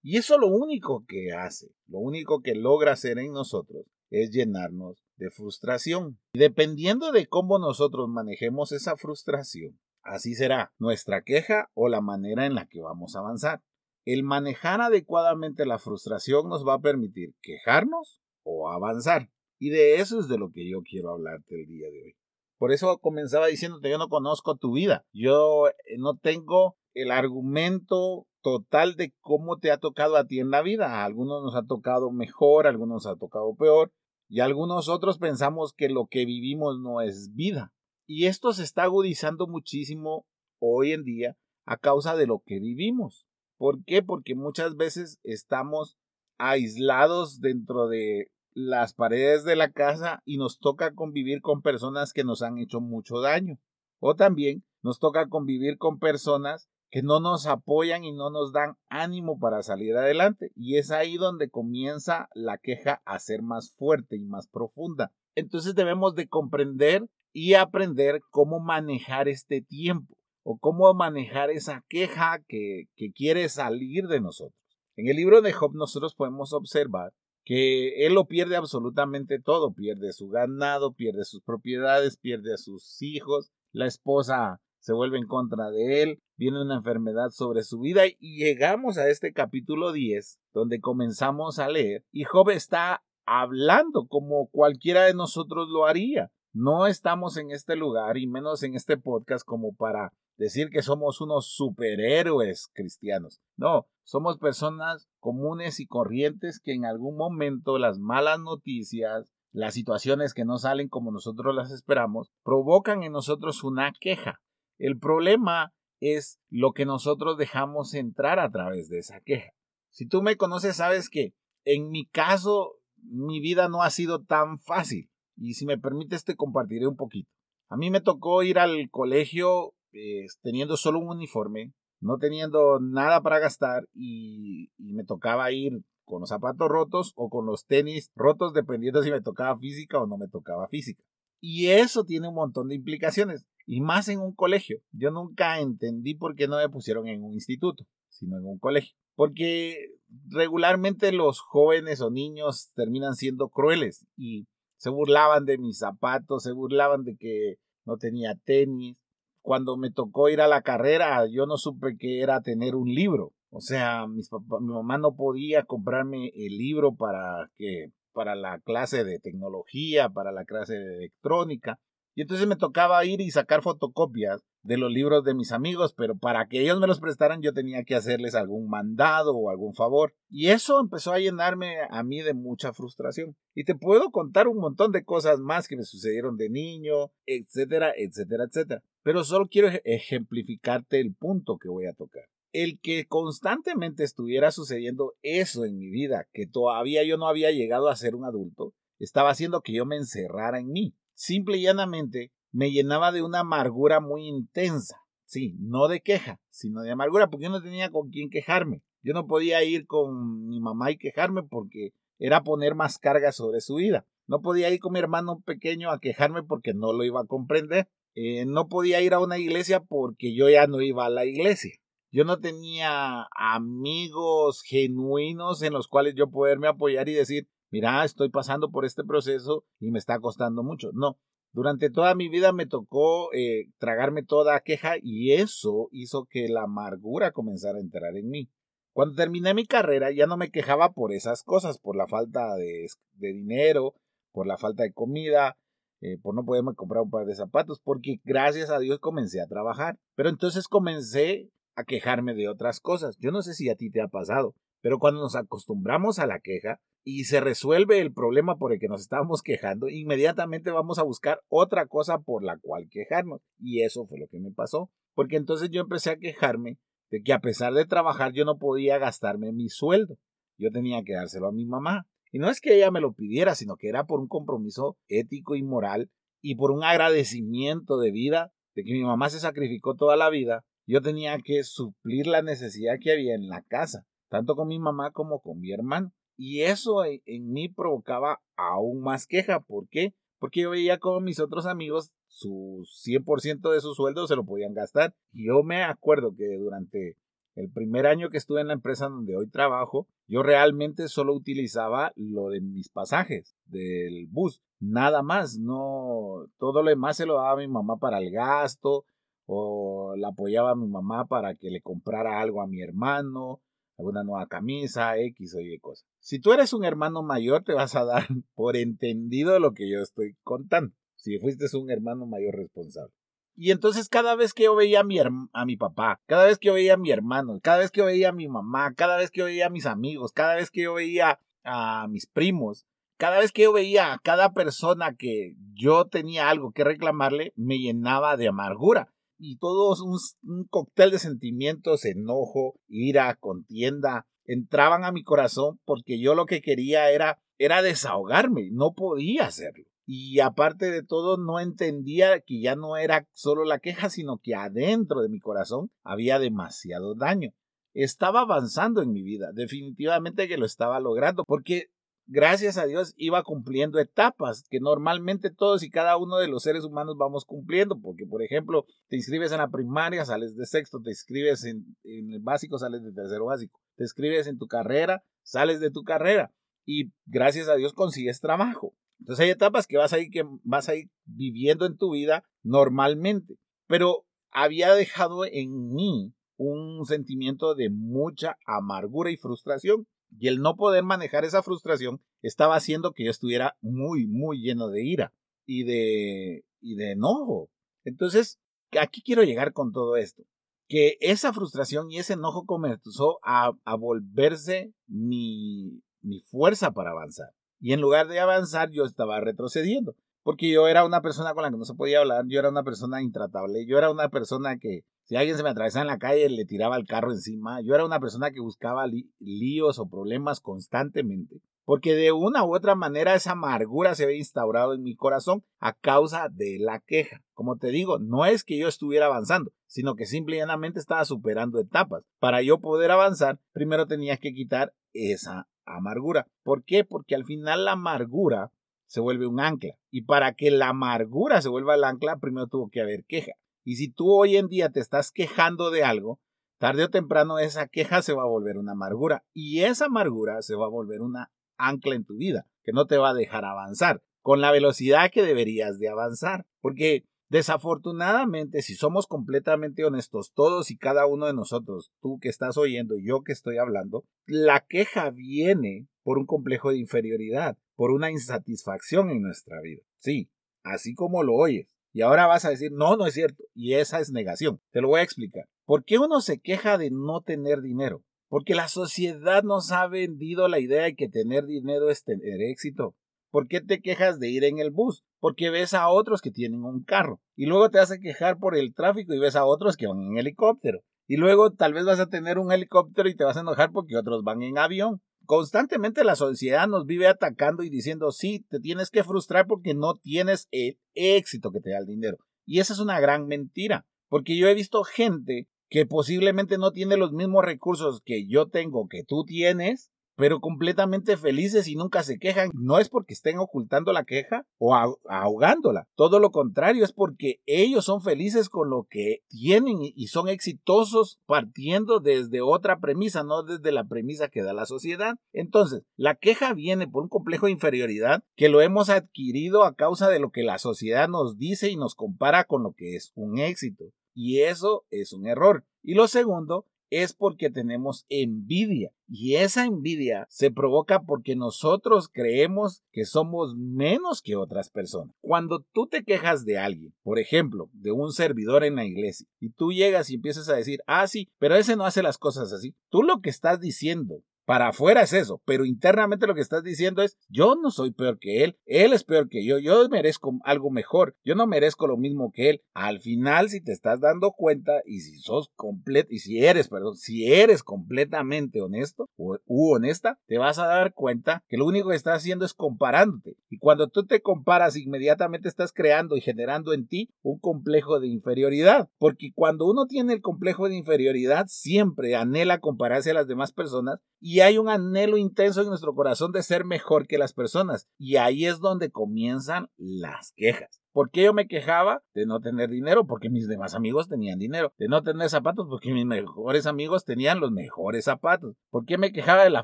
Y 0.07 0.17
eso 0.17 0.38
lo 0.38 0.49
único 0.49 1.03
que 1.07 1.31
hace, 1.31 1.71
lo 1.88 1.97
único 1.97 2.43
que 2.43 2.53
logra 2.53 2.91
hacer 2.91 3.17
en 3.17 3.33
nosotros 3.33 3.88
es 4.11 4.29
llenarnos 4.29 5.03
de 5.16 5.31
frustración. 5.31 6.19
Y 6.33 6.38
dependiendo 6.38 7.11
de 7.11 7.25
cómo 7.25 7.57
nosotros 7.57 8.07
manejemos 8.07 8.71
esa 8.71 8.97
frustración, 8.97 9.79
así 10.03 10.35
será 10.35 10.75
nuestra 10.77 11.23
queja 11.23 11.71
o 11.73 11.89
la 11.89 12.01
manera 12.01 12.45
en 12.45 12.53
la 12.53 12.67
que 12.67 12.81
vamos 12.81 13.16
a 13.16 13.19
avanzar. 13.21 13.63
El 14.05 14.21
manejar 14.21 14.79
adecuadamente 14.79 15.66
la 15.66 15.79
frustración 15.79 16.49
nos 16.49 16.67
va 16.67 16.75
a 16.75 16.81
permitir 16.81 17.33
quejarnos 17.41 18.22
o 18.43 18.69
avanzar. 18.69 19.31
Y 19.57 19.72
de 19.72 19.95
eso 19.95 20.19
es 20.19 20.27
de 20.27 20.37
lo 20.37 20.51
que 20.51 20.69
yo 20.69 20.83
quiero 20.83 21.13
hablarte 21.13 21.55
el 21.55 21.66
día 21.66 21.89
de 21.89 22.03
hoy. 22.03 22.16
Por 22.59 22.72
eso 22.72 22.99
comenzaba 22.99 23.47
diciéndote, 23.47 23.89
yo 23.89 23.97
no 23.97 24.09
conozco 24.09 24.55
tu 24.55 24.73
vida, 24.73 25.03
yo 25.13 25.69
eh, 25.69 25.97
no 25.97 26.16
tengo 26.16 26.77
el 26.95 27.11
argumento 27.11 28.25
total 28.41 28.95
de 28.95 29.13
cómo 29.22 29.57
te 29.57 29.72
ha 29.72 29.78
tocado 29.78 30.16
a 30.17 30.25
ti 30.25 30.39
en 30.39 30.50
la 30.50 30.61
vida. 30.61 31.03
Algunos 31.03 31.44
nos 31.44 31.56
ha 31.56 31.63
tocado 31.63 32.11
mejor, 32.11 32.67
algunos 32.67 33.06
nos 33.06 33.07
ha 33.07 33.17
tocado 33.17 33.56
peor, 33.56 33.91
y 34.28 34.39
algunos 34.39 34.89
otros 34.89 35.19
pensamos 35.19 35.73
que 35.73 35.89
lo 35.89 36.07
que 36.07 36.25
vivimos 36.25 36.79
no 36.79 37.01
es 37.01 37.34
vida. 37.35 37.73
Y 38.07 38.25
esto 38.25 38.53
se 38.53 38.63
está 38.63 38.84
agudizando 38.84 39.47
muchísimo 39.47 40.25
hoy 40.59 40.94
en 40.94 41.03
día 41.03 41.38
a 41.66 41.78
causa 41.78 42.16
de 42.16 42.28
lo 42.28 42.41
que 42.45 42.59
vivimos. 42.59 43.25
¿Por 43.57 43.84
qué? 43.84 44.01
Porque 44.01 44.35
muchas 44.35 44.75
veces 44.75 45.19
estamos 45.23 45.97
aislados 46.38 47.39
dentro 47.39 47.88
de 47.88 48.31
las 48.53 48.94
paredes 48.94 49.44
de 49.44 49.55
la 49.55 49.72
casa 49.72 50.22
y 50.23 50.38
nos 50.38 50.59
toca 50.59 50.94
convivir 50.94 51.41
con 51.41 51.61
personas 51.61 52.13
que 52.13 52.23
nos 52.23 52.41
han 52.41 52.57
hecho 52.57 52.79
mucho 52.79 53.19
daño. 53.22 53.59
O 54.00 54.16
también 54.16 54.63
nos 54.81 55.00
toca 55.00 55.28
convivir 55.28 55.78
con 55.78 56.00
personas 56.00 56.69
que 56.90 57.01
no 57.01 57.19
nos 57.19 57.47
apoyan 57.47 58.03
y 58.03 58.12
no 58.12 58.29
nos 58.29 58.51
dan 58.51 58.75
ánimo 58.90 59.40
para 59.40 59.63
salir 59.63 59.96
adelante. 59.96 60.51
Y 60.56 60.78
es 60.78 60.91
ahí 60.91 61.18
donde 61.18 61.50
comienza 61.50 62.29
la 62.34 62.57
queja 62.57 63.01
a 63.06 63.19
ser 63.19 63.41
más 63.41 63.72
fuerte 63.72 64.16
y 64.16 64.23
más 64.23 64.47
profunda. 64.47 65.12
Entonces 65.35 65.75
debemos 65.75 66.16
de 66.16 66.28
comprender 66.28 67.06
y 67.34 67.56
aprender 67.56 68.22
cómo 68.29 68.59
manejar 68.59 69.28
este 69.28 69.62
tiempo 69.62 70.16
o 70.44 70.57
cómo 70.57 70.94
manejar 70.94 71.50
esa 71.50 71.84
queja 71.90 72.40
que, 72.47 72.85
que 72.96 73.12
quiere 73.12 73.50
salir 73.50 74.07
de 74.07 74.22
nosotros. 74.22 74.59
En 74.96 75.07
el 75.07 75.17
libro 75.17 75.41
de 75.41 75.52
Job 75.52 75.75
nosotros 75.75 76.16
podemos 76.16 76.53
observar 76.53 77.12
que 77.44 78.06
él 78.06 78.13
lo 78.13 78.25
pierde 78.25 78.56
absolutamente 78.56 79.40
todo, 79.40 79.73
pierde 79.73 80.13
su 80.13 80.29
ganado, 80.29 80.94
pierde 80.94 81.25
sus 81.25 81.41
propiedades, 81.41 82.17
pierde 82.17 82.53
a 82.53 82.57
sus 82.57 83.02
hijos, 83.02 83.52
la 83.72 83.85
esposa 83.85 84.62
se 84.85 84.94
vuelve 84.94 85.18
en 85.18 85.25
contra 85.25 85.72
de 85.72 86.03
él, 86.03 86.19
viene 86.38 86.62
una 86.62 86.75
enfermedad 86.75 87.31
sobre 87.31 87.63
su 87.63 87.79
vida 87.79 88.03
y 88.06 88.38
llegamos 88.38 89.00
a 89.00 89.09
este 89.09 89.34
capítulo 89.34 89.91
10 89.91 90.38
donde 90.53 90.79
comenzamos 90.79 91.57
a 91.57 91.69
leer 91.69 92.06
y 92.12 92.23
Job 92.23 92.51
está 92.51 93.03
hablando 93.25 94.06
como 94.06 94.47
cualquiera 94.51 95.06
de 95.06 95.16
nosotros 95.16 95.69
lo 95.69 95.88
haría. 95.88 96.29
No 96.53 96.85
estamos 96.85 97.35
en 97.38 97.50
este 97.50 97.75
lugar 97.75 98.19
y 98.19 98.28
menos 98.28 98.62
en 98.62 98.75
este 98.75 98.96
podcast 98.96 99.44
como 99.44 99.73
para 99.73 100.13
decir 100.38 100.69
que 100.69 100.84
somos 100.84 101.19
unos 101.19 101.47
superhéroes 101.47 102.69
cristianos. 102.72 103.41
No, 103.57 103.88
somos 104.03 104.38
personas 104.38 105.09
comunes 105.19 105.79
y 105.79 105.88
corrientes 105.88 106.59
que 106.59 106.73
en 106.73 106.85
algún 106.85 107.17
momento 107.17 107.79
las 107.79 107.97
malas 107.97 108.40
noticias, 108.40 109.34
las 109.52 109.73
situaciones 109.73 110.35
que 110.35 110.46
no 110.46 110.59
salen 110.59 110.90
como 110.90 111.11
nosotros 111.11 111.55
las 111.55 111.72
esperamos, 111.72 112.29
provocan 112.43 113.02
en 113.02 113.14
nosotros 113.14 113.64
una 113.64 113.91
queja. 113.99 114.41
El 114.77 114.99
problema 114.99 115.73
es 115.99 116.39
lo 116.49 116.73
que 116.73 116.85
nosotros 116.85 117.37
dejamos 117.37 117.93
entrar 117.93 118.39
a 118.39 118.51
través 118.51 118.89
de 118.89 118.99
esa 118.99 119.19
queja. 119.22 119.51
Si 119.91 120.07
tú 120.07 120.22
me 120.22 120.35
conoces, 120.35 120.75
sabes 120.75 121.09
que 121.09 121.33
en 121.63 121.89
mi 121.89 122.05
caso 122.05 122.75
mi 122.97 123.39
vida 123.39 123.69
no 123.69 123.81
ha 123.81 123.89
sido 123.89 124.23
tan 124.23 124.59
fácil. 124.59 125.09
Y 125.37 125.53
si 125.53 125.66
me 125.66 125.77
permites, 125.77 126.23
te 126.23 126.35
compartiré 126.35 126.87
un 126.87 126.95
poquito. 126.95 127.29
A 127.69 127.77
mí 127.77 127.89
me 127.89 128.01
tocó 128.01 128.43
ir 128.43 128.59
al 128.59 128.89
colegio 128.89 129.73
eh, 129.93 130.25
teniendo 130.41 130.78
solo 130.78 130.99
un 130.99 131.09
uniforme, 131.09 131.73
no 132.01 132.17
teniendo 132.17 132.79
nada 132.79 133.21
para 133.21 133.39
gastar 133.39 133.87
y, 133.93 134.69
y, 134.78 134.93
me 134.93 135.03
tocaba 135.03 135.51
ir 135.51 135.81
con 136.03 136.19
los 136.19 136.29
zapatos 136.29 136.67
rotos 136.69 137.13
o 137.16 137.29
con 137.29 137.45
los 137.45 137.66
tenis 137.66 138.11
rotos 138.16 138.53
dependiendo 138.53 139.01
si 139.01 139.09
me 139.09 139.21
tocaba 139.21 139.57
física 139.57 139.99
o 139.99 140.05
no 140.05 140.17
me 140.17 140.28
tocaba 140.28 140.67
física. 140.67 141.03
Y 141.47 141.67
eso 141.67 142.05
tiene 142.05 142.27
un 142.27 142.33
montón 142.33 142.69
de 142.69 142.75
implicaciones 142.75 143.45
y 143.67 143.79
más 143.79 144.07
en 144.09 144.19
un 144.19 144.33
colegio. 144.33 144.79
Yo 144.91 145.11
nunca 145.11 145.59
entendí 145.59 146.15
por 146.15 146.33
qué 146.33 146.47
no 146.47 146.57
me 146.57 146.69
pusieron 146.69 147.07
en 147.07 147.23
un 147.23 147.35
instituto, 147.35 147.85
sino 148.09 148.39
en 148.39 148.47
un 148.47 148.57
colegio. 148.57 148.95
Porque 149.13 149.91
regularmente 150.29 151.11
los 151.11 151.39
jóvenes 151.41 152.01
o 152.01 152.09
niños 152.09 152.71
terminan 152.73 153.13
siendo 153.13 153.49
crueles 153.49 154.07
y 154.17 154.47
Se 154.77 154.89
burlaban 154.89 155.45
de 155.45 155.59
mis 155.59 155.77
zapatos, 155.77 156.41
se 156.43 156.51
burlaban 156.51 157.03
de 157.03 157.15
que 157.15 157.57
no 157.85 157.97
tenía 157.97 158.33
tenis. 158.43 158.97
Cuando 159.41 159.77
me 159.77 159.91
tocó 159.91 160.29
ir 160.29 160.41
a 160.41 160.47
la 160.47 160.63
carrera, 160.63 161.27
yo 161.31 161.45
no 161.45 161.57
supe 161.57 161.95
que 161.99 162.21
era 162.21 162.41
tener 162.41 162.75
un 162.75 162.89
libro. 162.89 163.33
O 163.51 163.61
sea, 163.61 164.07
mis 164.07 164.29
mi 164.31 164.73
mamá 164.73 164.97
no 164.97 165.15
podía 165.15 165.63
comprarme 165.63 166.31
el 166.33 166.57
libro 166.57 166.95
para 166.95 167.51
que 167.55 167.91
para 168.16 168.34
la 168.34 168.59
clase 168.59 169.03
de 169.03 169.20
tecnología, 169.20 170.09
para 170.09 170.32
la 170.32 170.46
clase 170.46 170.73
de 170.73 170.96
electrónica. 170.96 171.79
Y 172.16 172.22
entonces 172.22 172.47
me 172.47 172.56
tocaba 172.56 173.03
ir 173.03 173.20
y 173.20 173.29
sacar 173.29 173.62
fotocopias 173.62 174.41
de 174.64 174.78
los 174.78 174.90
libros 174.90 175.26
de 175.26 175.34
mis 175.34 175.52
amigos, 175.52 175.94
pero 175.94 176.17
para 176.17 176.47
que 176.47 176.62
ellos 176.62 176.79
me 176.79 176.88
los 176.88 177.02
prestaran 177.02 177.41
yo 177.41 177.53
tenía 177.53 177.84
que 177.84 177.94
hacerles 177.94 178.35
algún 178.35 178.70
mandado 178.70 179.35
o 179.35 179.50
algún 179.50 179.73
favor. 179.73 180.16
Y 180.29 180.47
eso 180.47 180.79
empezó 180.79 181.12
a 181.12 181.20
llenarme 181.20 181.76
a 181.90 182.03
mí 182.03 182.22
de 182.22 182.34
mucha 182.34 182.72
frustración. 182.72 183.35
Y 183.53 183.66
te 183.66 183.76
puedo 183.76 184.12
contar 184.12 184.47
un 184.47 184.59
montón 184.59 184.94
de 184.94 185.03
cosas 185.03 185.40
más 185.40 185.67
que 185.67 185.76
me 185.76 185.84
sucedieron 185.84 186.38
de 186.38 186.50
niño, 186.50 187.12
etcétera, 187.26 187.91
etcétera, 187.97 188.46
etcétera. 188.46 188.82
Pero 189.03 189.26
solo 189.26 189.47
quiero 189.50 189.67
ejemplificarte 189.84 191.02
el 191.02 191.14
punto 191.14 191.58
que 191.58 191.67
voy 191.67 191.85
a 191.85 191.94
tocar. 191.94 192.23
El 192.63 192.79
que 192.79 193.05
constantemente 193.05 194.05
estuviera 194.05 194.49
sucediendo 194.49 195.13
eso 195.22 195.66
en 195.66 195.78
mi 195.78 195.90
vida, 195.90 196.29
que 196.31 196.47
todavía 196.47 197.03
yo 197.03 197.17
no 197.17 197.28
había 197.28 197.52
llegado 197.52 197.90
a 197.90 197.97
ser 197.97 198.16
un 198.16 198.23
adulto, 198.23 198.73
estaba 198.97 199.29
haciendo 199.29 199.59
que 199.59 199.73
yo 199.73 199.85
me 199.85 199.97
encerrara 199.97 200.59
en 200.59 200.72
mí 200.72 200.96
simple 201.16 201.57
y 201.57 201.63
llanamente 201.63 202.31
me 202.53 202.72
llenaba 202.72 203.11
de 203.11 203.23
una 203.23 203.40
amargura 203.40 203.99
muy 203.99 204.25
intensa. 204.25 205.02
Sí, 205.25 205.57
no 205.59 205.90
de 205.90 205.99
queja, 205.99 206.40
sino 206.49 206.81
de 206.81 206.91
amargura, 206.91 207.29
porque 207.29 207.43
yo 207.43 207.49
no 207.49 207.61
tenía 207.61 207.90
con 207.90 208.09
quién 208.09 208.29
quejarme. 208.29 208.81
Yo 209.03 209.13
no 209.13 209.28
podía 209.28 209.61
ir 209.66 209.85
con 209.85 210.47
mi 210.47 210.61
mamá 210.61 210.91
y 210.91 210.97
quejarme 210.97 211.43
porque 211.43 211.91
era 212.19 212.43
poner 212.43 212.73
más 212.73 212.99
carga 212.99 213.34
sobre 213.34 213.59
su 213.59 213.75
vida. 213.75 214.05
No 214.28 214.41
podía 214.41 214.69
ir 214.69 214.79
con 214.79 214.93
mi 214.93 214.99
hermano 214.99 215.41
pequeño 215.41 215.91
a 215.91 215.99
quejarme 215.99 216.41
porque 216.41 216.73
no 216.73 216.93
lo 216.93 217.03
iba 217.03 217.19
a 217.19 217.25
comprender. 217.25 217.90
Eh, 218.13 218.46
no 218.46 218.69
podía 218.69 219.02
ir 219.02 219.13
a 219.13 219.19
una 219.19 219.37
iglesia 219.37 219.81
porque 219.81 220.34
yo 220.34 220.49
ya 220.49 220.67
no 220.67 220.79
iba 220.81 221.05
a 221.05 221.09
la 221.09 221.25
iglesia. 221.25 221.73
Yo 222.16 222.23
no 222.23 222.40
tenía 222.40 223.28
amigos 223.35 224.62
genuinos 224.62 225.62
en 225.64 225.73
los 225.73 225.90
cuales 225.90 226.16
yo 226.16 226.32
poderme 226.32 226.70
apoyar 226.70 227.09
y 227.09 227.14
decir, 227.14 227.50
mira, 227.72 228.06
estoy 228.06 228.29
pasando 228.29 228.72
por 228.72 228.85
este 228.85 229.03
proceso 229.03 229.66
y 229.82 229.91
me 229.91 230.00
está 230.00 230.17
costando 230.22 230.64
mucho. 230.64 230.91
No, 230.94 231.20
durante 231.52 231.90
toda 231.90 232.16
mi 232.16 232.29
vida 232.29 232.53
me 232.53 232.67
tocó 232.67 233.34
eh, 233.34 233.66
tragarme 233.79 234.23
toda 234.23 234.62
queja 234.62 234.94
y 235.02 235.34
eso 235.34 235.90
hizo 235.91 236.23
que 236.23 236.47
la 236.47 236.64
amargura 236.64 237.32
comenzara 237.34 237.79
a 237.79 237.82
entrar 237.82 238.16
en 238.16 238.29
mí. 238.29 238.50
Cuando 238.94 239.16
terminé 239.16 239.53
mi 239.53 239.66
carrera 239.66 240.09
ya 240.14 240.26
no 240.26 240.38
me 240.38 240.52
quejaba 240.52 240.94
por 240.94 241.12
esas 241.12 241.44
cosas, 241.44 241.79
por 241.79 241.97
la 241.97 242.08
falta 242.08 242.56
de, 242.56 242.88
dinero, 243.12 243.94
por 244.32 244.47
la 244.47 244.58
falta 244.58 244.84
de 244.84 244.94
comida, 244.94 245.58
eh, 246.00 246.17
por 246.17 246.34
no 246.34 246.46
poderme 246.46 246.76
comprar 246.76 247.03
un 247.03 247.09
par 247.09 247.26
de 247.26 247.35
zapatos, 247.35 247.82
porque 247.84 248.22
gracias 248.23 248.70
a 248.70 248.79
Dios 248.79 249.00
comencé 249.00 249.41
a 249.41 249.47
trabajar. 249.47 250.00
Pero 250.16 250.29
entonces 250.29 250.70
comencé 250.70 251.52
a 251.75 251.83
quejarme 251.83 252.33
de 252.33 252.47
otras 252.47 252.79
cosas. 252.79 253.17
Yo 253.19 253.31
no 253.31 253.41
sé 253.41 253.53
si 253.53 253.69
a 253.69 253.75
ti 253.75 253.89
te 253.89 254.01
ha 254.01 254.07
pasado, 254.07 254.55
pero 254.81 254.99
cuando 254.99 255.22
nos 255.22 255.35
acostumbramos 255.35 256.19
a 256.19 256.27
la 256.27 256.39
queja 256.39 256.79
y 257.03 257.25
se 257.25 257.39
resuelve 257.39 258.00
el 258.00 258.13
problema 258.13 258.57
por 258.57 258.74
el 258.74 258.79
que 258.79 258.88
nos 258.88 259.01
estábamos 259.01 259.41
quejando, 259.41 259.89
inmediatamente 259.89 260.72
vamos 260.72 261.00
a 261.00 261.03
buscar 261.03 261.41
otra 261.48 261.86
cosa 261.88 262.19
por 262.19 262.43
la 262.43 262.57
cual 262.57 262.88
quejarnos. 262.89 263.41
Y 263.60 263.81
eso 263.81 264.05
fue 264.05 264.19
lo 264.19 264.27
que 264.27 264.39
me 264.39 264.51
pasó. 264.51 264.89
Porque 265.13 265.38
entonces 265.38 265.69
yo 265.69 265.81
empecé 265.81 266.12
a 266.12 266.17
quejarme 266.17 266.77
de 267.10 267.22
que 267.22 267.33
a 267.33 267.39
pesar 267.39 267.74
de 267.74 267.86
trabajar 267.86 268.33
yo 268.33 268.45
no 268.45 268.57
podía 268.57 268.98
gastarme 268.98 269.51
mi 269.53 269.69
sueldo. 269.69 270.17
Yo 270.57 270.71
tenía 270.71 271.03
que 271.03 271.13
dárselo 271.13 271.48
a 271.48 271.51
mi 271.51 271.65
mamá. 271.65 272.07
Y 272.31 272.39
no 272.39 272.50
es 272.50 272.60
que 272.60 272.75
ella 272.75 272.91
me 272.91 273.01
lo 273.01 273.13
pidiera, 273.13 273.55
sino 273.55 273.77
que 273.77 273.88
era 273.88 274.05
por 274.05 274.19
un 274.19 274.27
compromiso 274.27 274.98
ético 275.07 275.55
y 275.55 275.63
moral 275.63 276.10
y 276.41 276.55
por 276.55 276.71
un 276.71 276.83
agradecimiento 276.83 277.98
de 277.98 278.12
vida 278.12 278.51
de 278.75 278.83
que 278.83 278.93
mi 278.93 279.03
mamá 279.03 279.29
se 279.29 279.39
sacrificó 279.39 279.95
toda 279.95 280.15
la 280.15 280.29
vida. 280.29 280.65
Yo 280.88 281.01
tenía 281.01 281.38
que 281.39 281.63
suplir 281.63 282.27
la 282.27 282.41
necesidad 282.41 282.98
que 283.01 283.12
había 283.12 283.36
en 283.36 283.48
la 283.48 283.62
casa 283.63 284.05
tanto 284.29 284.55
con 284.55 284.67
mi 284.67 284.79
mamá 284.79 285.12
como 285.12 285.39
con 285.39 285.60
mi 285.60 285.72
hermano. 285.72 286.12
Y 286.38 286.63
eso 286.63 287.05
en, 287.05 287.51
mí 287.53 287.70
provocaba 287.70 288.41
aún 288.58 289.01
más 289.01 289.27
queja. 289.27 289.62
¿Por 289.62 289.88
qué? 289.88 290.13
Porque 290.39 290.62
yo 290.62 290.72
veía 290.72 291.00
como 291.00 291.22
mis 291.22 291.39
otros 291.39 291.65
amigos 291.65 292.12
su 292.27 292.84
100% 293.05 293.72
de 293.72 293.79
su 293.79 293.93
sueldo 293.93 294.27
se 294.27 294.36
lo 294.36 294.43
podían 294.46 294.74
gastar. 294.74 295.15
Y 295.32 295.48
yo 295.48 295.63
me 295.63 295.84
acuerdo 295.84 296.36
que 296.36 296.58
durante 296.58 297.17
el 297.55 297.72
primer 297.72 298.05
año 298.05 298.29
que 298.29 298.38
estuve 298.38 298.60
en 298.60 298.67
la 298.67 298.74
empresa 298.74 299.08
donde 299.08 299.38
hoy 299.38 299.50
trabajo, 299.50 300.10
yo 300.27 300.43
realmente 300.43 301.08
solo 301.08 301.34
utilizaba 301.34 302.12
lo 302.17 302.50
de 302.50 302.60
mis 302.60 302.89
pasajes 302.89 303.55
del 303.63 304.27
bus, 304.27 304.62
nada 304.81 305.24
más, 305.24 305.58
no, 305.58 306.48
todo 306.58 306.84
lo 306.84 306.89
demás 306.89 307.15
se 307.15 307.25
lo 307.25 307.36
daba 307.36 307.55
mi 307.55 307.70
mamá 307.70 307.96
para 307.96 308.17
el 308.17 308.31
gasto 308.31 309.05
o 309.45 310.15
la 310.17 310.29
apoyaba 310.29 310.75
mi 310.75 310.88
mamá 310.88 311.25
para 311.25 311.55
que 311.55 311.69
le 311.69 311.81
comprara 311.81 312.41
algo 312.41 312.62
a 312.62 312.67
mi 312.67 312.81
hermano 312.81 313.62
alguna 313.97 314.24
nueva 314.24 314.47
camisa, 314.47 315.17
X 315.17 315.55
o 315.55 315.62
Y 315.62 315.79
cosas. 315.79 316.05
Si 316.19 316.39
tú 316.39 316.53
eres 316.53 316.74
un 316.74 316.83
hermano 316.83 317.24
mayor, 317.24 317.63
te 317.63 317.74
vas 317.74 317.95
a 317.95 318.05
dar 318.05 318.27
por 318.55 318.75
entendido 318.75 319.59
lo 319.59 319.74
que 319.74 319.89
yo 319.89 320.01
estoy 320.01 320.36
contando. 320.43 320.93
Si 321.15 321.39
fuiste 321.39 321.65
un 321.77 321.89
hermano 321.89 322.25
mayor 322.25 322.55
responsable. 322.55 323.13
Y 323.57 323.71
entonces 323.71 324.09
cada 324.09 324.36
vez 324.36 324.53
que 324.53 324.63
yo 324.63 324.75
veía 324.75 325.00
a 325.00 325.03
mi, 325.03 325.17
a 325.19 325.65
mi 325.65 325.77
papá, 325.77 326.19
cada 326.25 326.45
vez 326.45 326.59
que 326.59 326.67
yo 326.67 326.74
veía 326.74 326.95
a 326.95 326.97
mi 326.97 327.12
hermano, 327.12 327.57
cada 327.62 327.79
vez 327.79 327.89
que 327.89 328.01
yo 328.01 328.05
veía 328.05 328.29
a 328.29 328.33
mi 328.33 328.50
mamá, 328.50 328.93
cada 328.95 329.17
vez 329.17 329.31
que 329.31 329.39
yo 329.39 329.45
veía 329.45 329.67
a 329.67 329.69
mis 329.69 329.86
amigos, 329.86 330.33
cada 330.33 330.55
vez 330.55 330.69
que 330.69 330.81
yo 330.81 330.95
veía 330.95 331.39
a 331.63 332.07
mis 332.09 332.27
primos, 332.27 332.86
cada 333.17 333.39
vez 333.39 333.53
que 333.53 333.63
yo 333.63 333.71
veía 333.71 334.12
a 334.12 334.19
cada 334.19 334.53
persona 334.53 335.15
que 335.15 335.55
yo 335.74 336.05
tenía 336.05 336.50
algo 336.50 336.74
que 336.74 336.83
reclamarle, 336.83 337.53
me 337.55 337.79
llenaba 337.79 338.36
de 338.36 338.50
amargura 338.50 339.14
y 339.38 339.58
todos 339.58 340.01
un, 340.01 340.17
un 340.43 340.65
cóctel 340.65 341.12
de 341.12 341.20
sentimientos, 341.20 342.05
enojo, 342.05 342.75
ira, 342.88 343.36
contienda, 343.36 344.25
entraban 344.46 345.03
a 345.03 345.12
mi 345.12 345.24
corazón 345.24 345.79
porque 345.86 346.20
yo 346.20 346.36
lo 346.36 346.46
que 346.46 346.62
quería 346.62 347.12
era, 347.12 347.41
era 347.58 347.82
desahogarme, 347.82 348.70
no 348.72 348.93
podía 348.93 349.46
hacerlo. 349.46 349.86
Y 350.08 350.39
aparte 350.39 350.91
de 350.91 351.01
todo, 351.01 351.38
no 351.38 351.60
entendía 351.60 352.39
que 352.39 352.62
ya 352.62 352.75
no 352.75 352.96
era 352.96 353.27
solo 353.34 353.65
la 353.65 353.79
queja, 353.79 354.10
sino 354.10 354.38
que 354.38 354.53
adentro 354.53 355.22
de 355.22 355.29
mi 355.29 355.39
corazón 355.39 355.89
había 356.03 356.38
demasiado 356.38 357.15
daño. 357.15 357.53
Estaba 357.93 358.41
avanzando 358.41 359.01
en 359.01 359.12
mi 359.12 359.24
vida, 359.24 359.51
definitivamente 359.53 360.48
que 360.48 360.58
lo 360.58 360.65
estaba 360.65 361.00
logrando, 361.00 361.43
porque 361.46 361.89
gracias 362.27 362.77
a 362.77 362.86
Dios, 362.86 363.13
iba 363.17 363.43
cumpliendo 363.43 364.00
etapas 364.00 364.65
que 364.69 364.79
normalmente 364.79 365.50
todos 365.50 365.83
y 365.83 365.89
cada 365.89 366.17
uno 366.17 366.38
de 366.38 366.48
los 366.48 366.63
seres 366.63 366.83
humanos 366.83 367.15
vamos 367.17 367.45
cumpliendo, 367.45 368.00
porque 368.00 368.25
por 368.25 368.41
ejemplo, 368.41 368.85
te 369.07 369.15
inscribes 369.15 369.51
en 369.51 369.59
la 369.59 369.69
primaria, 369.69 370.25
sales 370.25 370.55
de 370.55 370.65
sexto, 370.65 371.01
te 371.01 371.11
inscribes 371.11 371.65
en, 371.65 371.85
el 372.03 372.39
básico, 372.39 372.77
sales 372.77 373.03
de 373.03 373.11
tercero 373.11 373.45
básico, 373.45 373.79
te 373.95 374.03
inscribes 374.03 374.47
en 374.47 374.57
tu 374.57 374.67
carrera, 374.67 375.23
sales 375.43 375.79
de 375.79 375.91
tu 375.91 376.03
carrera 376.03 376.53
y 376.85 377.11
gracias 377.25 377.67
a 377.67 377.75
Dios 377.75 377.93
consigues 377.93 378.41
trabajo. 378.41 378.95
Entonces 379.19 379.43
hay 379.43 379.51
etapas 379.51 379.88
que 379.88 379.97
vas 379.97 380.13
a 380.13 380.19
ir, 380.19 380.29
que 380.29 380.43
vas 380.63 380.89
a 380.89 380.95
ir 380.95 381.09
viviendo 381.25 381.85
en 381.85 381.97
tu 381.97 382.11
vida 382.11 382.43
normalmente, 382.63 383.55
pero 383.88 384.25
había 384.51 384.93
dejado 384.93 385.45
en 385.45 385.93
mí 385.93 386.33
un 386.57 387.05
sentimiento 387.05 387.75
de 387.75 387.89
mucha 387.89 388.57
amargura 388.65 389.31
y 389.31 389.38
frustración 389.38 390.07
y 390.29 390.48
el 390.48 390.60
no 390.60 390.75
poder 390.75 391.03
manejar 391.03 391.46
esa 391.46 391.63
frustración 391.63 392.22
estaba 392.41 392.75
haciendo 392.75 393.13
que 393.13 393.25
yo 393.25 393.32
estuviera 393.32 393.77
muy, 393.82 394.27
muy 394.27 394.60
lleno 394.62 394.89
de 394.89 395.03
ira 395.03 395.34
y 395.65 395.84
de, 395.84 396.65
y 396.82 396.96
de 396.96 397.12
enojo. 397.12 397.70
Entonces, 398.03 398.60
aquí 399.00 399.22
quiero 399.22 399.44
llegar 399.44 399.74
con 399.74 399.91
todo 399.91 400.17
esto. 400.17 400.44
Que 400.88 401.17
esa 401.20 401.51
frustración 401.51 402.12
y 402.12 402.20
ese 402.20 402.34
enojo 402.34 402.65
comenzó 402.65 403.39
a, 403.44 403.72
a 403.86 403.96
volverse 403.96 404.94
mi, 405.08 406.03
mi 406.22 406.41
fuerza 406.41 406.91
para 406.91 407.12
avanzar. 407.12 407.51
Y 407.79 407.94
en 407.94 408.01
lugar 408.01 408.27
de 408.27 408.39
avanzar, 408.39 408.91
yo 408.91 409.03
estaba 409.03 409.39
retrocediendo. 409.39 410.15
Porque 410.45 410.69
yo 410.69 410.87
era 410.87 411.03
una 411.03 411.21
persona 411.23 411.55
con 411.55 411.63
la 411.63 411.71
que 411.71 411.77
no 411.77 411.85
se 411.85 411.95
podía 411.95 412.19
hablar, 412.19 412.45
yo 412.47 412.59
era 412.59 412.69
una 412.69 412.83
persona 412.83 413.19
intratable, 413.19 413.87
yo 413.87 413.97
era 413.97 414.11
una 414.11 414.29
persona 414.29 414.77
que 414.77 415.01
si 415.23 415.35
alguien 415.35 415.57
se 415.57 415.63
me 415.63 415.69
atravesaba 415.69 416.03
en 416.03 416.07
la 416.07 416.19
calle, 416.19 416.47
le 416.49 416.65
tiraba 416.65 416.97
el 416.97 417.07
carro 417.07 417.31
encima. 417.31 417.81
Yo 417.81 417.95
era 417.95 418.05
una 418.05 418.19
persona 418.19 418.51
que 418.51 418.59
buscaba 418.59 419.07
líos 419.39 419.97
o 419.97 420.07
problemas 420.07 420.59
constantemente. 420.59 421.63
Porque 421.83 422.13
de 422.13 422.31
una 422.31 422.63
u 422.63 422.75
otra 422.75 422.93
manera 422.93 423.33
esa 423.33 423.53
amargura 423.53 424.13
se 424.13 424.25
había 424.25 424.37
instaurado 424.37 424.93
en 424.93 425.01
mi 425.01 425.15
corazón 425.15 425.63
a 425.79 425.93
causa 425.93 426.47
de 426.51 426.77
la 426.79 426.99
queja. 426.99 427.41
Como 427.55 427.77
te 427.77 427.87
digo, 427.87 428.19
no 428.19 428.45
es 428.45 428.63
que 428.63 428.77
yo 428.77 428.87
estuviera 428.87 429.25
avanzando, 429.25 429.71
sino 429.87 430.13
que 430.13 430.27
simplemente 430.27 430.99
estaba 430.99 431.25
superando 431.25 431.79
etapas. 431.79 432.23
Para 432.37 432.61
yo 432.61 432.79
poder 432.79 433.09
avanzar, 433.09 433.59
primero 433.71 434.05
tenía 434.05 434.37
que 434.37 434.53
quitar 434.53 434.93
esa 435.11 435.67
amargura. 435.85 436.45
¿Por 436.61 436.83
qué? 436.83 437.03
Porque 437.03 437.33
al 437.33 437.45
final 437.45 437.85
la 437.85 437.93
amargura 437.93 438.71
se 439.07 439.19
vuelve 439.19 439.47
un 439.47 439.59
ancla. 439.59 439.95
Y 440.12 440.24
para 440.24 440.53
que 440.53 440.71
la 440.71 440.89
amargura 440.89 441.62
se 441.62 441.69
vuelva 441.69 441.95
el 441.95 442.03
ancla, 442.03 442.38
primero 442.38 442.67
tuvo 442.67 442.89
que 442.89 443.01
haber 443.01 443.25
queja. 443.25 443.53
Y 443.83 443.95
si 443.97 444.09
tú 444.09 444.31
hoy 444.31 444.57
en 444.57 444.67
día 444.67 444.89
te 444.89 445.00
estás 445.00 445.31
quejando 445.31 445.91
de 445.91 446.03
algo, 446.03 446.39
tarde 446.77 447.03
o 447.03 447.09
temprano 447.09 447.59
esa 447.59 447.88
queja 447.88 448.21
se 448.21 448.33
va 448.33 448.43
a 448.43 448.47
volver 448.47 448.77
una 448.77 448.93
amargura 448.93 449.45
y 449.53 449.81
esa 449.81 450.05
amargura 450.05 450.62
se 450.62 450.75
va 450.75 450.85
a 450.85 450.89
volver 450.89 451.21
una 451.21 451.51
ancla 451.77 452.15
en 452.15 452.25
tu 452.25 452.35
vida 452.35 452.67
que 452.83 452.91
no 452.91 453.05
te 453.07 453.17
va 453.17 453.29
a 453.29 453.33
dejar 453.33 453.65
avanzar. 453.65 454.21
con 454.41 454.62
la 454.62 454.71
velocidad 454.71 455.31
que 455.31 455.41
deberías 455.41 455.97
de 455.97 456.07
avanzar. 456.07 456.67
Porque 456.79 457.25
desafortunadamente, 457.49 458.81
si 458.81 458.95
somos 458.95 459.27
completamente 459.27 460.03
honestos, 460.05 460.51
todos 460.53 460.91
y 460.91 460.97
cada 460.97 461.25
uno 461.25 461.47
de 461.47 461.53
nosotros, 461.53 462.11
tú 462.21 462.39
que 462.39 462.49
estás 462.49 462.77
oyendo, 462.77 463.15
yo 463.17 463.43
que 463.43 463.53
estoy 463.53 463.77
hablando, 463.77 464.25
la 464.45 464.85
queja 464.87 465.29
viene 465.29 466.07
por 466.23 466.37
un 466.37 466.45
complejo 466.45 466.89
de 466.89 466.97
inferioridad, 466.97 467.77
por 467.95 468.11
una 468.11 468.31
insatisfacción 468.31 469.29
en 469.29 469.41
nuestra 469.41 469.79
vida. 469.81 470.01
Sí, 470.17 470.49
así 470.83 471.13
como 471.13 471.43
lo 471.43 471.53
oyes. 471.53 471.95
Y 472.13 472.21
ahora 472.21 472.47
vas 472.47 472.63
a 472.63 472.69
decir, 472.69 472.91
no, 472.93 473.17
no 473.17 473.27
es 473.27 473.33
cierto. 473.33 473.65
Y 473.73 473.95
esa 473.95 474.21
es 474.21 474.31
negación. 474.31 474.79
Te 474.91 475.01
lo 475.01 475.09
voy 475.09 475.19
a 475.19 475.23
explicar. 475.23 475.67
¿Por 475.83 476.05
qué 476.05 476.17
uno 476.17 476.39
se 476.39 476.59
queja 476.59 476.97
de 476.97 477.11
no 477.11 477.41
tener 477.41 477.81
dinero? 477.81 478.23
Porque 478.47 478.73
la 478.73 478.87
sociedad 478.87 479.63
nos 479.63 479.91
ha 479.91 480.07
vendido 480.07 480.69
la 480.69 480.79
idea 480.79 481.03
de 481.03 481.15
que 481.15 481.27
tener 481.27 481.65
dinero 481.65 482.09
es 482.09 482.23
tener 482.23 482.61
éxito. 482.61 483.15
¿Por 483.55 483.69
qué 483.69 483.79
te 483.79 484.01
quejas 484.01 484.38
de 484.38 484.50
ir 484.50 484.65
en 484.65 484.79
el 484.79 484.91
bus? 484.91 485.24
Porque 485.39 485.69
ves 485.69 485.93
a 485.93 486.09
otros 486.09 486.41
que 486.41 486.51
tienen 486.51 486.83
un 486.83 487.05
carro. 487.05 487.39
Y 487.55 487.67
luego 487.67 487.89
te 487.89 488.00
vas 488.00 488.12
a 488.12 488.19
quejar 488.19 488.57
por 488.57 488.75
el 488.75 488.93
tráfico 488.93 489.33
y 489.33 489.39
ves 489.39 489.55
a 489.55 489.63
otros 489.63 489.95
que 489.95 490.07
van 490.07 490.19
en 490.19 490.38
helicóptero. 490.38 491.00
Y 491.25 491.38
luego 491.38 491.71
tal 491.71 491.93
vez 491.93 492.03
vas 492.03 492.19
a 492.19 492.27
tener 492.27 492.59
un 492.59 492.74
helicóptero 492.74 493.29
y 493.29 493.35
te 493.38 493.45
vas 493.45 493.55
a 493.55 493.62
enojar 493.62 493.93
porque 493.93 494.17
otros 494.17 494.43
van 494.43 494.62
en 494.62 494.77
avión. 494.77 495.21
Constantemente 495.45 496.25
la 496.25 496.35
sociedad 496.35 496.85
nos 496.89 497.05
vive 497.05 497.27
atacando 497.27 497.83
y 497.83 497.89
diciendo, 497.89 498.33
sí, 498.33 498.65
te 498.69 498.81
tienes 498.81 499.09
que 499.09 499.24
frustrar 499.24 499.67
porque 499.67 499.93
no 499.93 500.15
tienes 500.15 500.67
el 500.71 500.97
éxito 501.13 501.71
que 501.71 501.79
te 501.79 501.91
da 501.91 502.00
el 502.00 502.07
dinero. 502.07 502.39
Y 502.65 502.81
esa 502.81 502.91
es 502.91 503.00
una 503.00 503.21
gran 503.21 503.47
mentira, 503.47 504.05
porque 504.27 504.57
yo 504.57 504.67
he 504.67 504.74
visto 504.74 505.01
gente 505.05 505.69
que 505.88 506.05
posiblemente 506.05 506.77
no 506.77 506.91
tiene 506.91 507.15
los 507.15 507.31
mismos 507.31 507.63
recursos 507.63 508.19
que 508.25 508.45
yo 508.50 508.67
tengo, 508.67 509.07
que 509.07 509.24
tú 509.24 509.45
tienes, 509.45 510.12
pero 510.35 510.59
completamente 510.59 511.37
felices 511.37 511.87
y 511.87 511.95
nunca 511.95 512.23
se 512.23 512.37
quejan. 512.39 512.69
No 512.73 512.99
es 512.99 513.09
porque 513.09 513.33
estén 513.33 513.59
ocultando 513.59 514.13
la 514.13 514.25
queja 514.25 514.65
o 514.77 514.95
ahogándola. 515.29 516.07
Todo 516.15 516.39
lo 516.39 516.51
contrario, 516.51 517.03
es 517.03 517.13
porque 517.13 517.61
ellos 517.65 518.05
son 518.05 518.21
felices 518.21 518.69
con 518.69 518.89
lo 518.89 519.07
que 519.09 519.43
tienen 519.47 519.97
y 520.01 520.27
son 520.27 520.47
exitosos 520.47 521.39
partiendo 521.45 522.19
desde 522.19 522.61
otra 522.61 522.99
premisa, 522.99 523.43
no 523.43 523.63
desde 523.63 523.91
la 523.91 524.05
premisa 524.05 524.49
que 524.49 524.63
da 524.63 524.73
la 524.73 524.85
sociedad. 524.85 525.35
Entonces, 525.53 526.03
la 526.15 526.35
queja 526.35 526.73
viene 526.73 527.07
por 527.07 527.23
un 527.23 527.29
complejo 527.29 527.65
de 527.65 527.73
inferioridad 527.73 528.43
que 528.55 528.69
lo 528.69 528.81
hemos 528.81 529.09
adquirido 529.09 529.83
a 529.83 529.95
causa 529.95 530.29
de 530.29 530.39
lo 530.39 530.51
que 530.51 530.63
la 530.63 530.79
sociedad 530.79 531.27
nos 531.27 531.57
dice 531.57 531.89
y 531.89 531.95
nos 531.95 532.15
compara 532.15 532.65
con 532.65 532.83
lo 532.83 532.93
que 532.93 533.15
es 533.15 533.31
un 533.35 533.59
éxito. 533.59 534.05
Y 534.33 534.61
eso 534.61 535.05
es 535.09 535.31
un 535.31 535.47
error. 535.47 535.85
Y 536.03 536.13
lo 536.13 536.27
segundo 536.27 536.85
es 537.24 537.34
porque 537.34 537.69
tenemos 537.69 538.25
envidia. 538.29 539.12
Y 539.27 539.55
esa 539.55 539.86
envidia 539.86 540.45
se 540.50 540.69
provoca 540.69 541.24
porque 541.24 541.55
nosotros 541.55 542.29
creemos 542.31 543.03
que 543.12 543.25
somos 543.25 543.75
menos 543.75 544.41
que 544.41 544.55
otras 544.55 544.89
personas. 544.89 545.36
Cuando 545.41 545.86
tú 545.93 546.07
te 546.07 546.24
quejas 546.24 546.65
de 546.65 546.77
alguien, 546.77 547.13
por 547.24 547.39
ejemplo, 547.39 547.89
de 547.93 548.12
un 548.12 548.31
servidor 548.34 548.84
en 548.84 548.95
la 548.95 549.05
iglesia, 549.05 549.48
y 549.60 549.69
tú 549.69 549.91
llegas 549.91 550.29
y 550.29 550.36
empiezas 550.36 550.69
a 550.69 550.75
decir, 550.75 551.00
ah, 551.07 551.27
sí, 551.27 551.50
pero 551.57 551.75
ese 551.75 551.95
no 551.95 552.05
hace 552.05 552.22
las 552.22 552.38
cosas 552.38 552.72
así, 552.74 552.95
tú 553.10 553.24
lo 553.24 553.41
que 553.41 553.50
estás 553.50 553.79
diciendo 553.79 554.43
para 554.65 554.89
afuera 554.89 555.22
es 555.22 555.34
eso, 555.34 555.62
pero 555.65 555.86
internamente 555.86 556.48
lo 556.48 556.55
que 556.55 556.62
estás 556.62 556.84
diciendo 556.84 557.22
es, 557.22 557.38
yo 557.50 557.75
no 557.75 557.91
soy 557.91 558.12
peor 558.12 558.39
que 558.39 558.63
él, 558.63 558.77
él 558.86 559.13
es 559.13 559.24
peor 559.24 559.48
que 559.48 559.63
yo, 559.63 559.77
yo 559.77 560.07
merezco 560.10 560.60
algo 560.63 560.89
mejor, 560.89 561.36
yo 561.43 561.55
no 561.55 561.67
merezco 561.67 562.07
lo 562.07 562.17
mismo 562.17 562.51
que 562.51 562.69
él. 562.69 562.81
Al 562.93 563.19
final, 563.19 563.69
si 563.69 563.81
te 563.81 563.91
estás 563.91 564.19
dando 564.19 564.51
cuenta 564.51 565.01
y 565.05 565.22
si 565.22 565.38
sos 565.38 565.69
completo, 565.75 566.29
y 566.31 566.39
si 566.39 566.63
eres, 566.63 566.88
perdón, 566.88 567.15
si 567.15 567.51
eres 567.51 567.84
completamente 567.84 568.81
honesto 568.81 569.29
o 569.38 569.57
u 569.65 569.93
honesta, 569.93 570.39
te 570.48 570.57
vas 570.57 570.79
a 570.79 570.88
dar 570.88 571.13
cuenta 571.13 571.63
que 571.67 571.77
lo 571.77 571.86
único 571.86 572.10
que 572.10 572.15
estás 572.15 572.38
haciendo 572.38 572.65
es 572.65 572.74
comparándote. 572.74 573.57
Y 573.69 573.77
cuando 573.77 574.10
tú 574.10 574.25
te 574.25 574.41
comparas, 574.41 574.98
inmediatamente 574.98 575.69
estás 575.69 575.91
creando 575.93 576.38
y 576.38 576.41
generando 576.41 576.93
en 576.93 577.07
ti 577.07 577.29
un 577.41 577.60
complejo 577.60 578.19
de 578.19 578.27
inferioridad. 578.27 579.10
Porque 579.17 579.51
cuando 579.53 579.86
uno 579.86 580.07
tiene 580.07 580.34
el 580.34 580.41
complejo 580.41 580.89
de 580.89 580.95
inferioridad, 580.95 581.65
siempre 581.67 582.36
anhela 582.36 582.79
compararse 582.79 583.31
a 583.31 583.36
las 583.36 583.48
demás 583.48 583.72
personas 583.72 584.19
y 584.47 584.59
hay 584.59 584.77
un 584.77 584.89
anhelo 584.89 585.37
intenso 585.37 585.81
en 585.81 585.87
nuestro 585.87 586.13
corazón 586.13 586.51
de 586.51 586.61
ser 586.61 586.85
mejor 586.85 587.25
que 587.25 587.39
las 587.39 587.51
personas. 587.51 588.07
Y 588.19 588.35
ahí 588.35 588.67
es 588.67 588.79
donde 588.79 589.09
comienzan 589.09 589.89
las 589.97 590.53
quejas. 590.55 591.01
¿Por 591.13 591.31
qué 591.31 591.45
yo 591.45 591.53
me 591.55 591.65
quejaba 591.67 592.21
de 592.35 592.45
no 592.45 592.59
tener 592.59 592.91
dinero? 592.91 593.25
Porque 593.25 593.49
mis 593.49 593.67
demás 593.67 593.95
amigos 593.95 594.27
tenían 594.27 594.59
dinero. 594.59 594.93
De 594.99 595.07
no 595.07 595.23
tener 595.23 595.49
zapatos, 595.49 595.87
porque 595.89 596.13
mis 596.13 596.27
mejores 596.27 596.85
amigos 596.85 597.25
tenían 597.25 597.59
los 597.59 597.71
mejores 597.71 598.25
zapatos. 598.25 598.75
¿Por 598.91 599.05
qué 599.05 599.17
me 599.17 599.31
quejaba 599.31 599.63
de 599.63 599.71
la 599.71 599.83